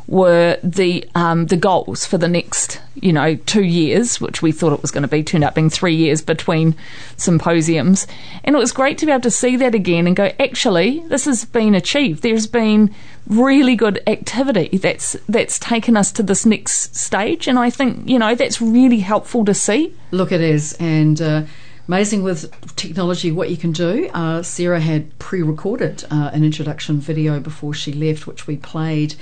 were 0.09 0.59
the 0.65 1.09
um, 1.15 1.47
the 1.47 1.57
goals 1.57 2.07
for 2.07 2.17
the 2.17 2.29
next, 2.29 2.81
you 2.95 3.13
know, 3.13 3.37
two 3.37 3.63
years, 3.63 4.21
which 4.21 4.41
we 4.41 4.51
thought 4.51 4.73
it 4.73 4.81
was 4.81 4.91
going 4.91 5.03
to 5.03 5.09
be, 5.09 5.23
turned 5.23 5.45
out 5.45 5.55
being 5.55 5.69
three 5.69 5.95
years 5.95 6.23
between 6.23 6.75
symposiums. 7.19 8.07
And 8.43 8.57
it 8.57 8.59
was 8.59 8.73
great 8.73 8.97
to 8.99 9.07
be 9.07 9.13
able 9.13 9.21
to 9.21 9.31
see 9.31 9.57
that 9.57 9.75
again 9.75 10.07
and 10.07 10.17
go, 10.17 10.33
actually, 10.41 11.01
this 11.09 11.27
has 11.27 11.45
been 11.45 11.75
achieved. 11.75 12.23
There's 12.23 12.47
been 12.47 12.93
really 13.27 13.77
good 13.77 14.03
activity 14.07 14.79
that's 14.79 15.13
that's 15.29 15.59
taken 15.59 15.95
us 15.95 16.11
to 16.13 16.23
this 16.23 16.47
next 16.47 16.97
stage. 16.97 17.47
And 17.47 17.59
I 17.59 17.69
think, 17.69 18.09
you 18.09 18.19
know, 18.19 18.35
that's 18.35 18.63
really 18.63 19.01
helpful 19.01 19.45
to 19.45 19.53
see. 19.53 19.95
Look, 20.11 20.33
it 20.33 20.41
is, 20.41 20.75
and 20.81 21.21
uh, 21.21 21.43
amazing 21.89 22.23
with 22.23 22.51
technology 22.77 23.33
what 23.33 23.49
you 23.51 23.57
can 23.57 23.73
do. 23.73 24.11
Uh, 24.13 24.43
Sarah 24.43 24.79
had 24.81 25.19
pre-recorded 25.19 26.05
uh, 26.11 26.31
an 26.35 26.45
introduction 26.45 27.01
video 27.01 27.41
before 27.41 27.73
she 27.73 27.93
left, 27.95 28.27
which 28.27 28.47
we 28.47 28.57
played, 28.59 29.15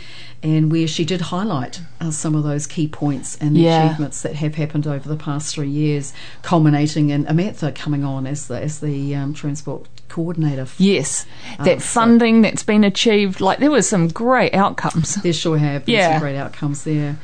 and 0.42 0.70
where 0.72 0.88
she 0.88 1.04
did 1.04 1.20
highlight 1.20 1.80
uh, 2.00 2.10
some 2.10 2.34
of 2.34 2.42
those 2.42 2.66
key 2.66 2.88
points 2.88 3.36
and 3.40 3.54
the 3.54 3.60
Yeah. 3.60 3.86
achievements 3.86 4.22
that 4.22 4.34
have 4.34 4.56
happened 4.56 4.86
over 4.86 5.08
the 5.08 5.16
past 5.16 5.54
three 5.54 5.68
years, 5.70 6.12
culminating 6.42 7.10
in 7.10 7.24
Amantha 7.26 7.72
coming 7.74 8.02
on 8.04 8.26
as 8.26 8.48
the 8.48 8.60
as 8.60 8.80
the 8.80 9.14
um, 9.14 9.32
transport 9.32 9.86
coordinator. 10.08 10.66
Yes, 10.78 11.24
that 11.58 11.74
Um, 11.74 11.78
so- 11.80 11.86
funding 11.86 12.42
that's 12.42 12.64
been 12.64 12.82
achieved, 12.82 13.40
like 13.40 13.60
there 13.60 13.70
was 13.70 13.88
some 13.88 14.08
great 14.08 14.54
outcomes. 14.54 15.14
There 15.16 15.32
sure 15.32 15.56
have 15.58 15.84
been 15.84 15.94
Yeah. 15.94 16.12
some 16.14 16.20
great 16.20 16.36
outcomes 16.36 16.82
there. 16.82 17.16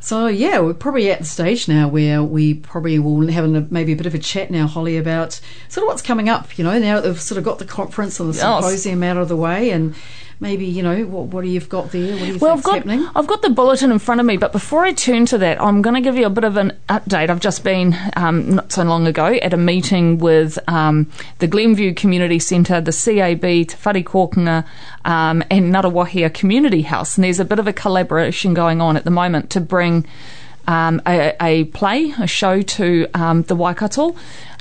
So 0.00 0.28
yeah, 0.28 0.60
we're 0.60 0.74
probably 0.74 1.10
at 1.10 1.18
the 1.20 1.24
stage 1.24 1.68
now 1.68 1.88
where 1.88 2.22
we 2.22 2.54
probably 2.54 2.98
will 2.98 3.26
have 3.28 3.72
maybe 3.72 3.92
a 3.92 3.96
bit 3.96 4.06
of 4.06 4.14
a 4.14 4.18
chat 4.18 4.50
now, 4.50 4.66
Holly, 4.66 4.96
about 4.96 5.40
sort 5.68 5.84
of 5.84 5.88
what's 5.88 6.02
coming 6.02 6.28
up. 6.28 6.58
You 6.58 6.64
know, 6.64 6.78
now 6.78 7.00
that 7.00 7.08
we've 7.08 7.20
sort 7.20 7.38
of 7.38 7.44
got 7.44 7.58
the 7.58 7.64
conference 7.64 8.20
and 8.20 8.32
the 8.32 8.36
Yes. 8.36 8.42
symposium 8.64 9.02
out 9.02 9.16
of 9.16 9.28
the 9.28 9.36
way, 9.36 9.70
and 9.70 9.94
maybe 10.40 10.64
you 10.64 10.82
know 10.82 11.02
what 11.04 11.26
what 11.26 11.42
do 11.42 11.48
you've 11.50 11.68
got 11.68 11.90
there? 11.90 12.12
What 12.12 12.18
do 12.20 12.26
you 12.26 12.38
Well, 12.38 12.52
I've 12.52 12.62
got 12.62 12.74
happening? 12.76 13.06
I've 13.16 13.26
got 13.26 13.42
the 13.42 13.50
bulletin 13.50 13.90
in 13.90 13.98
front 13.98 14.20
of 14.20 14.26
me, 14.26 14.36
but 14.36 14.52
before 14.52 14.84
I 14.84 14.92
turn 14.92 15.26
to 15.26 15.38
that, 15.38 15.60
I'm 15.60 15.82
going 15.82 15.94
to 15.94 16.00
give 16.00 16.16
you 16.16 16.26
a 16.26 16.30
bit 16.30 16.44
of 16.44 16.56
an 16.56 16.72
update. 16.88 17.28
I've 17.28 17.40
just 17.40 17.64
been 17.64 17.96
um, 18.16 18.54
not 18.56 18.72
so 18.72 18.84
long 18.84 19.06
ago 19.06 19.26
at 19.26 19.52
a 19.52 19.56
meeting 19.56 20.18
with 20.18 20.58
um, 20.68 21.10
the 21.38 21.46
Glenview 21.46 21.92
Community 21.94 22.38
Centre, 22.38 22.80
the 22.80 22.92
CAB, 22.92 23.42
Te 23.42 23.76
Whare 23.84 24.02
Kōkonga, 24.04 24.64
um, 25.04 25.42
and 25.50 25.72
Ngaruawahia 25.74 26.32
Community 26.32 26.82
House, 26.82 27.16
and 27.16 27.24
there's 27.24 27.40
a 27.40 27.44
bit 27.44 27.58
of 27.58 27.66
a 27.66 27.72
collaboration 27.72 28.54
going 28.54 28.80
on 28.80 28.96
at 28.96 29.04
the 29.04 29.10
moment 29.10 29.50
to 29.50 29.60
bring. 29.60 30.06
Um, 30.68 31.00
a, 31.06 31.34
a 31.40 31.64
play, 31.64 32.12
a 32.20 32.26
show 32.26 32.60
to 32.60 33.08
um, 33.14 33.42
the 33.44 33.56
Waikato 33.56 34.14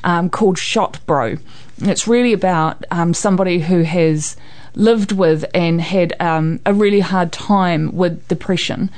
um, 0.06 0.30
called 0.30 0.58
Shot 0.58 1.00
Bro. 1.06 1.36
It's 1.80 2.08
really 2.08 2.32
about 2.32 2.84
um, 2.92 3.14
somebody 3.14 3.60
who 3.60 3.82
has 3.84 4.38
lived 4.74 5.12
with 5.12 5.44
and 5.54 5.82
had 5.82 6.14
um, 6.22 6.62
a 6.66 6.74
really 6.74 7.02
hard 7.02 7.34
time 7.34 7.94
with 7.94 8.26
depression 8.30 8.90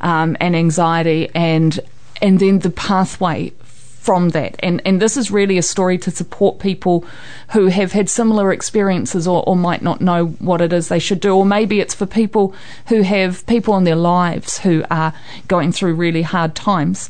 and 0.00 0.56
anxiety, 0.56 1.28
and 1.34 1.80
and 2.22 2.40
then 2.40 2.60
the 2.60 2.70
pathway 2.70 3.52
from 4.04 4.30
that. 4.30 4.56
And 4.58 4.82
and 4.84 5.00
this 5.00 5.16
is 5.16 5.30
really 5.30 5.56
a 5.56 5.62
story 5.62 5.96
to 5.98 6.10
support 6.10 6.58
people 6.58 7.04
who 7.52 7.66
have 7.68 7.92
had 7.92 8.10
similar 8.10 8.52
experiences 8.52 9.26
or, 9.26 9.42
or 9.48 9.56
might 9.56 9.82
not 9.82 10.00
know 10.00 10.26
what 10.48 10.60
it 10.60 10.72
is 10.72 10.88
they 10.88 10.98
should 10.98 11.20
do, 11.20 11.34
or 11.34 11.46
maybe 11.46 11.80
it's 11.80 11.94
for 11.94 12.06
people 12.06 12.54
who 12.88 13.02
have 13.02 13.46
people 13.46 13.76
in 13.78 13.84
their 13.84 13.96
lives 13.96 14.58
who 14.58 14.84
are 14.90 15.14
going 15.48 15.72
through 15.72 15.94
really 15.94 16.22
hard 16.22 16.54
times. 16.54 17.08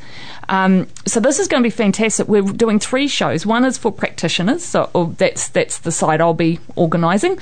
Um, 0.49 0.87
so 1.07 1.21
this 1.21 1.39
is 1.39 1.49
going 1.49 1.63
to 1.63 1.67
be 1.67 1.71
fantastic. 1.71 2.29
We're 2.29 2.43
doing 2.43 2.79
three 2.79 3.09
shows. 3.09 3.47
One 3.47 3.65
is 3.65 3.79
for 3.79 3.91
practitioners, 3.91 4.65
so 4.65 4.91
or 4.95 5.07
that's 5.19 5.49
that's 5.49 5.79
the 5.79 5.91
side 5.91 6.21
I'll 6.21 6.35
be 6.35 6.61
organising. 6.77 7.39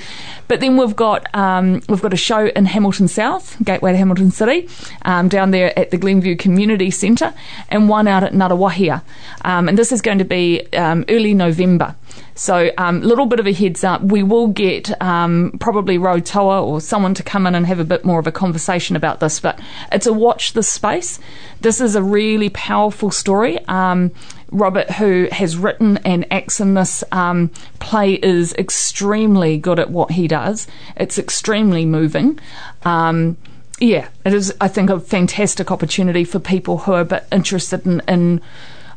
But 0.47 0.61
then 0.61 0.77
we've 0.77 0.95
got 0.95 1.33
um, 1.35 1.81
we've 1.89 2.01
got 2.01 2.13
a 2.13 2.17
show 2.17 2.47
in 2.47 2.65
Hamilton 2.65 3.07
South, 3.07 3.57
Gateway 3.63 3.91
to 3.91 3.97
Hamilton 3.97 4.31
City, 4.31 4.69
um, 5.03 5.27
down 5.27 5.51
there 5.51 5.77
at 5.77 5.91
the 5.91 5.97
Glenview 5.97 6.35
Community 6.35 6.89
Centre, 6.91 7.33
and 7.69 7.89
one 7.89 8.07
out 8.07 8.23
at 8.23 8.33
Ngaruawahia. 8.33 9.01
Um, 9.43 9.67
and 9.67 9.77
this 9.77 9.91
is 9.91 10.01
going 10.01 10.19
to 10.19 10.25
be 10.25 10.61
um, 10.73 11.05
early 11.09 11.33
November. 11.33 11.95
So, 12.35 12.71
a 12.77 12.83
um, 12.83 13.01
little 13.01 13.25
bit 13.25 13.39
of 13.39 13.47
a 13.47 13.53
heads 13.53 13.83
up. 13.83 14.01
We 14.01 14.23
will 14.23 14.47
get 14.47 15.01
um, 15.01 15.57
probably 15.59 15.97
Rotoa 15.97 16.65
or 16.65 16.81
someone 16.81 17.13
to 17.15 17.23
come 17.23 17.45
in 17.45 17.55
and 17.55 17.65
have 17.65 17.79
a 17.79 17.83
bit 17.83 18.05
more 18.05 18.19
of 18.19 18.27
a 18.27 18.31
conversation 18.31 18.95
about 18.95 19.19
this, 19.19 19.39
but 19.39 19.59
it's 19.91 20.07
a 20.07 20.13
watch 20.13 20.53
this 20.53 20.69
space. 20.69 21.19
This 21.61 21.79
is 21.79 21.95
a 21.95 22.01
really 22.01 22.49
powerful 22.49 23.11
story. 23.11 23.63
Um, 23.67 24.11
Robert, 24.51 24.89
who 24.91 25.27
has 25.31 25.57
written 25.57 25.97
and 26.05 26.31
acts 26.31 26.59
in 26.59 26.75
this 26.75 27.03
um, 27.11 27.49
play, 27.79 28.13
is 28.13 28.53
extremely 28.53 29.57
good 29.57 29.79
at 29.79 29.89
what 29.89 30.11
he 30.11 30.27
does. 30.27 30.67
It's 30.95 31.17
extremely 31.17 31.85
moving. 31.85 32.39
Um, 32.83 33.37
yeah, 33.79 34.07
it 34.23 34.33
is, 34.33 34.53
I 34.61 34.67
think, 34.67 34.89
a 34.89 34.99
fantastic 34.99 35.71
opportunity 35.71 36.23
for 36.23 36.39
people 36.39 36.79
who 36.79 36.93
are 36.93 37.01
a 37.01 37.05
bit 37.05 37.25
interested 37.31 37.85
in, 37.85 38.01
in 38.07 38.41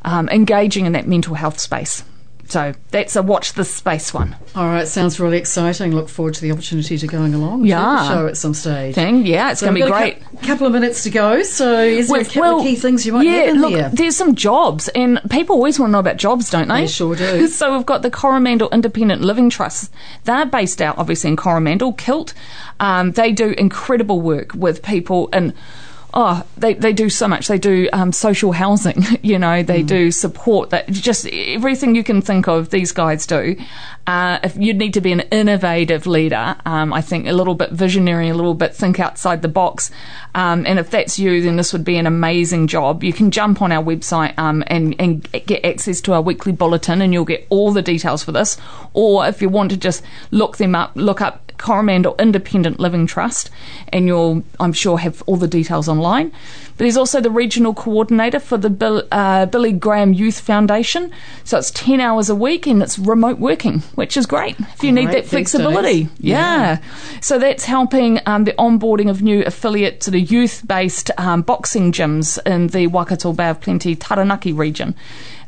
um, 0.07 0.29
engaging 0.31 0.87
in 0.87 0.93
that 0.93 1.07
mental 1.07 1.35
health 1.35 1.59
space. 1.59 2.03
So 2.49 2.75
that's 2.93 3.17
a 3.17 3.25
watch 3.25 3.55
this 3.55 3.75
space 3.75 4.15
one. 4.15 4.37
All 4.55 4.67
right, 4.69 4.87
sounds 4.87 5.19
really 5.19 5.37
exciting. 5.37 5.93
Look 5.93 6.09
forward 6.09 6.35
to 6.35 6.41
the 6.41 6.53
opportunity 6.53 6.97
to 6.97 7.07
going 7.09 7.35
along 7.35 7.63
to 7.65 7.69
Yeah. 7.69 7.81
the 7.83 8.09
show 8.09 8.27
at 8.29 8.37
some 8.37 8.55
stage. 8.55 8.95
Thing, 8.95 9.27
yeah, 9.27 9.51
it's 9.51 9.59
So 9.59 9.67
going 9.67 9.81
to 9.81 9.85
be 9.85 9.91
got 9.91 9.97
a 10.01 10.01
great. 10.15 10.43
couple 10.43 10.65
of 10.69 10.73
minutes 10.73 11.03
to 11.03 11.11
go. 11.11 11.43
So, 11.43 11.81
is 11.83 12.07
there 12.07 12.21
a 12.21 12.27
Well- 12.41 12.59
of 12.59 12.63
key 12.63 12.77
things 12.77 13.05
you 13.05 13.15
might 13.15 13.27
yeah, 13.27 13.51
in 13.51 13.61
look, 13.61 13.73
there? 13.73 13.91
there's 13.93 14.17
some 14.17 14.37
jobs, 14.37 14.87
and 14.95 15.21
people 15.29 15.57
always 15.57 15.81
want 15.81 15.89
to 15.91 15.93
know 15.95 15.99
about 15.99 16.19
jobs, 16.19 16.49
don't 16.49 16.69
they? 16.69 16.83
They 16.83 16.87
sure 16.87 17.17
do. 17.17 17.49
so 17.49 17.77
we've 17.77 17.85
got 17.85 18.03
the 18.03 18.13
Coromandel 18.13 18.69
Independent 18.71 19.23
Living 19.23 19.51
Trust. 19.51 19.93
They're 20.23 20.47
based 20.47 20.81
out, 20.81 20.99
obviously, 20.99 21.31
in 21.31 21.37
Coromandel, 21.37 21.95
Kilt. 21.95 22.33
Um, 22.79 23.11
they 23.11 23.33
do 23.33 23.57
incredible 23.59 24.21
work 24.21 24.53
with 24.55 24.85
people 24.85 25.29
and. 25.33 25.53
Oh, 26.19 26.43
they, 26.57 26.73
they 26.73 26.95
do 26.95 27.11
so 27.11 27.29
much. 27.29 27.47
They 27.47 27.59
do 27.59 27.91
um, 27.93 28.11
social 28.11 28.53
housing, 28.53 29.05
you 29.23 29.39
know, 29.39 29.63
they 29.63 29.83
Mm. 29.83 29.87
do 29.87 30.11
support 30.11 30.71
that 30.71 30.91
just 30.91 31.27
everything 31.27 31.95
you 31.95 32.03
can 32.03 32.23
think 32.23 32.49
of, 32.49 32.71
these 32.71 32.91
guys 32.91 33.27
do. 33.27 33.55
Uh, 34.07 34.39
if 34.43 34.57
you'd 34.57 34.79
need 34.79 34.95
to 34.95 35.03
be 35.03 35.13
an 35.13 35.21
innovative 35.31 36.07
leader, 36.07 36.57
um, 36.65 36.95
I 36.95 37.03
think 37.03 37.27
a 37.27 37.33
little 37.35 37.55
bit 37.55 37.71
visionary, 37.73 38.31
a 38.31 38.35
little 38.35 38.55
bit 38.55 38.75
think 38.75 38.99
outside 38.99 39.43
the 39.43 39.49
box. 39.49 39.91
Um, 40.35 40.65
and 40.65 40.79
if 40.79 40.89
that's 40.91 41.19
you, 41.19 41.43
then 41.43 41.57
this 41.57 41.75
would 41.75 41.85
be 41.85 41.99
an 41.99 42.07
amazing 42.07 42.67
job. 42.69 43.05
You 43.05 43.13
can 43.13 43.31
jump 43.31 43.61
on 43.61 43.71
our 43.71 43.83
website 43.85 44.39
um, 44.39 44.65
and, 44.69 44.95
and 44.99 45.31
get 45.45 45.67
access 45.67 46.01
to 46.03 46.15
our 46.15 46.23
weekly 46.23 46.53
bulletin, 46.53 47.03
and 47.03 47.13
you'll 47.13 47.27
get 47.27 47.47
all 47.51 47.73
the 47.73 47.83
details 47.83 48.23
for 48.25 48.33
this. 48.33 48.57
Or 48.95 49.27
if 49.27 49.43
you 49.43 49.51
want 49.51 49.71
to 49.73 49.77
just 49.77 50.03
look 50.31 50.57
them 50.57 50.75
up, 50.75 50.93
look 50.95 51.21
up 51.21 51.53
Coromandel 51.59 52.15
Independent 52.19 52.79
Living 52.79 53.07
Trust, 53.07 53.51
and 53.89 54.07
you'll, 54.07 54.45
I'm 54.61 54.73
sure, 54.73 54.99
have 54.99 55.23
all 55.27 55.37
the 55.37 55.49
details 55.49 55.89
online. 55.89 56.06
But 56.77 56.85
he's 56.85 56.97
also 56.97 57.21
the 57.21 57.31
regional 57.31 57.73
coordinator 57.73 58.39
for 58.39 58.59
the 58.59 58.69
Bill, 58.69 59.03
uh, 59.11 59.47
Billy 59.47 59.73
Graham 59.73 60.13
Youth 60.13 60.41
Foundation. 60.41 61.11
So 61.45 61.59
it's 61.59 61.71
10 61.71 62.01
hours 62.01 62.29
a 62.29 62.35
week 62.35 62.67
and 62.67 62.83
it's 62.83 62.99
remote 62.99 63.39
working, 63.39 63.81
which 63.95 64.17
is 64.17 64.27
great 64.27 64.57
if 64.61 64.83
you 64.83 64.93
need 64.93 65.11
that 65.11 65.27
flexibility. 65.27 66.05
days. 66.05 66.13
Yeah. 66.19 66.83
So 67.21 67.39
that's 67.39 67.65
helping 67.65 68.21
um, 68.27 68.45
the 68.45 68.53
onboarding 68.53 69.09
of 69.09 69.23
new 69.23 69.43
affiliate 69.45 70.01
to 70.03 70.11
the 70.11 70.21
youth 70.21 70.67
based 70.67 71.11
um, 71.19 71.43
boxing 71.43 71.93
gyms 71.93 72.39
in 72.45 72.69
the 72.69 72.89
Waikato 72.89 73.33
Bay 73.33 73.49
of 73.49 73.61
Plenty 73.61 73.97
Taranaki 73.97 74.53
region. 74.53 74.95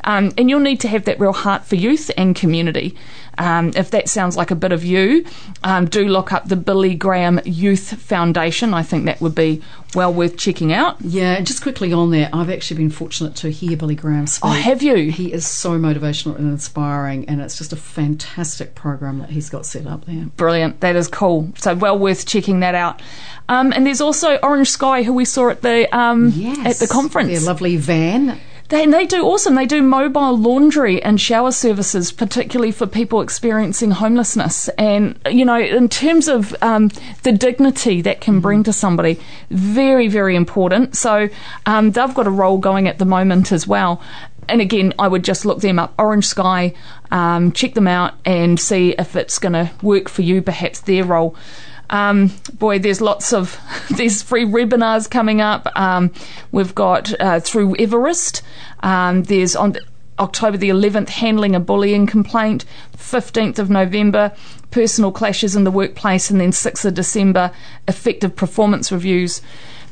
Um, 0.04 0.32
and 0.38 0.48
you'll 0.48 0.60
need 0.60 0.80
to 0.80 0.88
have 0.88 1.04
that 1.04 1.20
real 1.20 1.32
heart 1.32 1.64
for 1.64 1.74
youth 1.74 2.10
and 2.16 2.34
community. 2.34 2.96
Um, 3.38 3.72
if 3.76 3.90
that 3.92 4.08
sounds 4.08 4.36
like 4.36 4.50
a 4.50 4.56
bit 4.56 4.72
of 4.72 4.84
you, 4.84 5.24
um, 5.62 5.86
do 5.86 6.06
look 6.08 6.32
up 6.32 6.48
the 6.48 6.56
Billy 6.56 6.94
Graham 6.94 7.40
Youth 7.44 8.00
Foundation. 8.02 8.74
I 8.74 8.82
think 8.82 9.04
that 9.06 9.20
would 9.20 9.34
be 9.34 9.62
well 9.94 10.12
worth 10.12 10.36
checking 10.36 10.72
out. 10.72 11.00
Yeah, 11.00 11.34
and 11.34 11.46
just 11.46 11.62
quickly 11.62 11.92
on 11.92 12.10
that, 12.10 12.34
I've 12.34 12.50
actually 12.50 12.78
been 12.78 12.90
fortunate 12.90 13.36
to 13.36 13.50
hear 13.50 13.76
Billy 13.76 13.94
Graham 13.94 14.26
speak. 14.26 14.44
Oh, 14.44 14.52
have 14.52 14.82
you? 14.82 15.10
He 15.10 15.32
is 15.32 15.46
so 15.46 15.78
motivational 15.78 16.36
and 16.36 16.50
inspiring, 16.50 17.28
and 17.28 17.40
it's 17.40 17.56
just 17.56 17.72
a 17.72 17.76
fantastic 17.76 18.74
program 18.74 19.18
that 19.20 19.30
he's 19.30 19.48
got 19.48 19.64
set 19.64 19.86
up 19.86 20.04
there. 20.04 20.26
Brilliant. 20.36 20.80
That 20.80 20.96
is 20.96 21.08
cool. 21.08 21.52
So 21.56 21.74
well 21.74 21.98
worth 21.98 22.26
checking 22.26 22.60
that 22.60 22.74
out. 22.74 23.00
Um, 23.48 23.72
and 23.72 23.86
there's 23.86 24.00
also 24.00 24.36
Orange 24.42 24.68
Sky, 24.70 25.02
who 25.02 25.12
we 25.12 25.24
saw 25.24 25.48
at 25.48 25.62
the 25.62 25.94
um, 25.96 26.28
at 26.66 26.76
the 26.76 26.86
conference. 26.86 27.30
Their 27.30 27.40
lovely 27.40 27.76
van. 27.76 28.38
They, 28.68 28.84
they 28.84 29.06
do 29.06 29.24
awesome. 29.24 29.54
They 29.54 29.64
do 29.64 29.80
mobile 29.82 30.36
laundry 30.36 31.02
and 31.02 31.18
shower 31.18 31.52
services, 31.52 32.12
particularly 32.12 32.70
for 32.70 32.86
people 32.86 33.22
experiencing 33.22 33.92
homelessness. 33.92 34.68
And, 34.70 35.18
you 35.30 35.46
know, 35.46 35.58
in 35.58 35.88
terms 35.88 36.28
of 36.28 36.54
um, 36.60 36.90
the 37.22 37.32
dignity 37.32 38.02
that 38.02 38.20
can 38.20 38.40
bring 38.40 38.64
to 38.64 38.72
somebody, 38.74 39.18
very, 39.48 40.08
very 40.08 40.36
important. 40.36 40.96
So 40.96 41.30
um, 41.64 41.92
they've 41.92 42.14
got 42.14 42.26
a 42.26 42.30
role 42.30 42.58
going 42.58 42.88
at 42.88 42.98
the 42.98 43.06
moment 43.06 43.52
as 43.52 43.66
well. 43.66 44.02
And 44.50 44.60
again, 44.60 44.92
I 44.98 45.08
would 45.08 45.24
just 45.24 45.46
look 45.46 45.60
them 45.60 45.78
up, 45.78 45.94
Orange 45.98 46.26
Sky, 46.26 46.74
um, 47.10 47.52
check 47.52 47.74
them 47.74 47.86
out 47.86 48.14
and 48.24 48.58
see 48.60 48.94
if 48.98 49.16
it's 49.16 49.38
going 49.38 49.52
to 49.52 49.70
work 49.82 50.08
for 50.08 50.22
you, 50.22 50.42
perhaps 50.42 50.80
their 50.80 51.04
role. 51.04 51.36
Um, 51.90 52.32
boy, 52.54 52.78
there's 52.78 53.00
lots 53.00 53.32
of 53.32 53.58
there's 53.90 54.22
free 54.22 54.44
webinars 54.44 55.10
coming 55.10 55.40
up. 55.40 55.66
Um, 55.78 56.12
we've 56.52 56.74
got 56.74 57.18
uh, 57.20 57.40
through 57.40 57.76
Everest. 57.76 58.42
Um, 58.80 59.24
there's 59.24 59.56
on 59.56 59.76
October 60.18 60.56
the 60.56 60.70
11th, 60.70 61.08
handling 61.10 61.54
a 61.54 61.60
bullying 61.60 62.06
complaint. 62.06 62.64
15th 62.96 63.58
of 63.58 63.70
November, 63.70 64.32
personal 64.70 65.12
clashes 65.12 65.54
in 65.54 65.64
the 65.64 65.70
workplace, 65.70 66.30
and 66.30 66.40
then 66.40 66.50
6th 66.50 66.84
of 66.84 66.94
December, 66.94 67.52
effective 67.86 68.34
performance 68.34 68.90
reviews. 68.90 69.40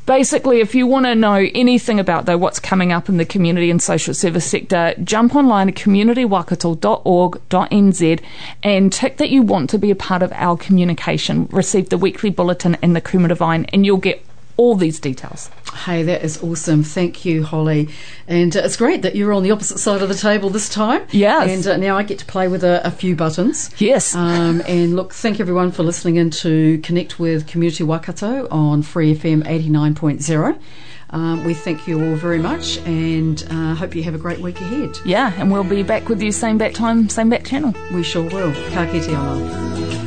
Basically, 0.07 0.61
if 0.61 0.73
you 0.73 0.87
want 0.87 1.05
to 1.05 1.13
know 1.15 1.49
anything 1.53 1.99
about 1.99 2.27
though 2.27 2.37
what's 2.37 2.61
coming 2.61 2.93
up 2.93 3.09
in 3.09 3.17
the 3.17 3.25
community 3.25 3.69
and 3.69 3.83
social 3.83 4.13
service 4.13 4.49
sector, 4.49 4.93
jump 5.03 5.35
online 5.35 5.67
at 5.67 5.75
communitywaikato.org.nz 5.75 8.21
and 8.63 8.93
tick 8.93 9.17
that 9.17 9.29
you 9.29 9.41
want 9.41 9.69
to 9.69 9.77
be 9.77 9.91
a 9.91 9.95
part 9.95 10.23
of 10.23 10.31
our 10.31 10.55
communication. 10.55 11.49
Receive 11.51 11.89
the 11.89 11.97
weekly 11.97 12.29
bulletin 12.29 12.77
and 12.81 12.95
the 12.95 13.01
Kuma 13.01 13.27
Divine, 13.27 13.65
and 13.73 13.85
you'll 13.85 13.97
get 13.97 14.23
all 14.57 14.75
these 14.75 14.99
details. 14.99 15.49
Hey, 15.85 16.03
that 16.03 16.23
is 16.23 16.41
awesome. 16.43 16.83
Thank 16.83 17.23
you, 17.23 17.43
Holly. 17.43 17.89
And 18.27 18.55
uh, 18.57 18.61
it's 18.61 18.75
great 18.75 19.03
that 19.03 19.15
you're 19.15 19.31
on 19.31 19.43
the 19.43 19.51
opposite 19.51 19.77
side 19.77 20.01
of 20.01 20.09
the 20.09 20.15
table 20.15 20.49
this 20.49 20.67
time. 20.67 21.05
Yes. 21.11 21.49
And 21.49 21.67
uh, 21.67 21.77
now 21.77 21.95
I 21.95 22.03
get 22.03 22.19
to 22.19 22.25
play 22.25 22.47
with 22.47 22.63
a, 22.63 22.85
a 22.85 22.91
few 22.91 23.15
buttons. 23.15 23.69
Yes. 23.77 24.15
Um, 24.15 24.61
and 24.67 24.95
look, 24.95 25.13
thank 25.13 25.39
everyone 25.39 25.71
for 25.71 25.83
listening 25.83 26.15
in 26.15 26.31
to 26.31 26.79
Connect 26.79 27.19
with 27.19 27.47
Community 27.47 27.83
Waikato 27.83 28.47
on 28.49 28.81
Free 28.81 29.15
FM 29.15 29.43
89.0. 29.43 30.59
Um, 31.09 31.45
we 31.45 31.53
thank 31.53 31.87
you 31.87 32.03
all 32.03 32.15
very 32.15 32.39
much 32.39 32.79
and 32.79 33.45
uh, 33.49 33.75
hope 33.75 33.95
you 33.95 34.03
have 34.03 34.15
a 34.15 34.17
great 34.17 34.39
week 34.39 34.59
ahead. 34.59 34.97
yeah, 35.05 35.31
and 35.37 35.49
we'll 35.49 35.63
be 35.63 35.81
back 35.81 36.09
with 36.09 36.21
you 36.21 36.33
same 36.33 36.57
back 36.57 36.73
time, 36.73 37.07
same 37.07 37.29
back 37.29 37.45
channel. 37.45 37.73
We 37.93 38.03
sure 38.03 38.29
will. 38.29 38.51
Ka 38.71 38.85
kite 38.85 40.06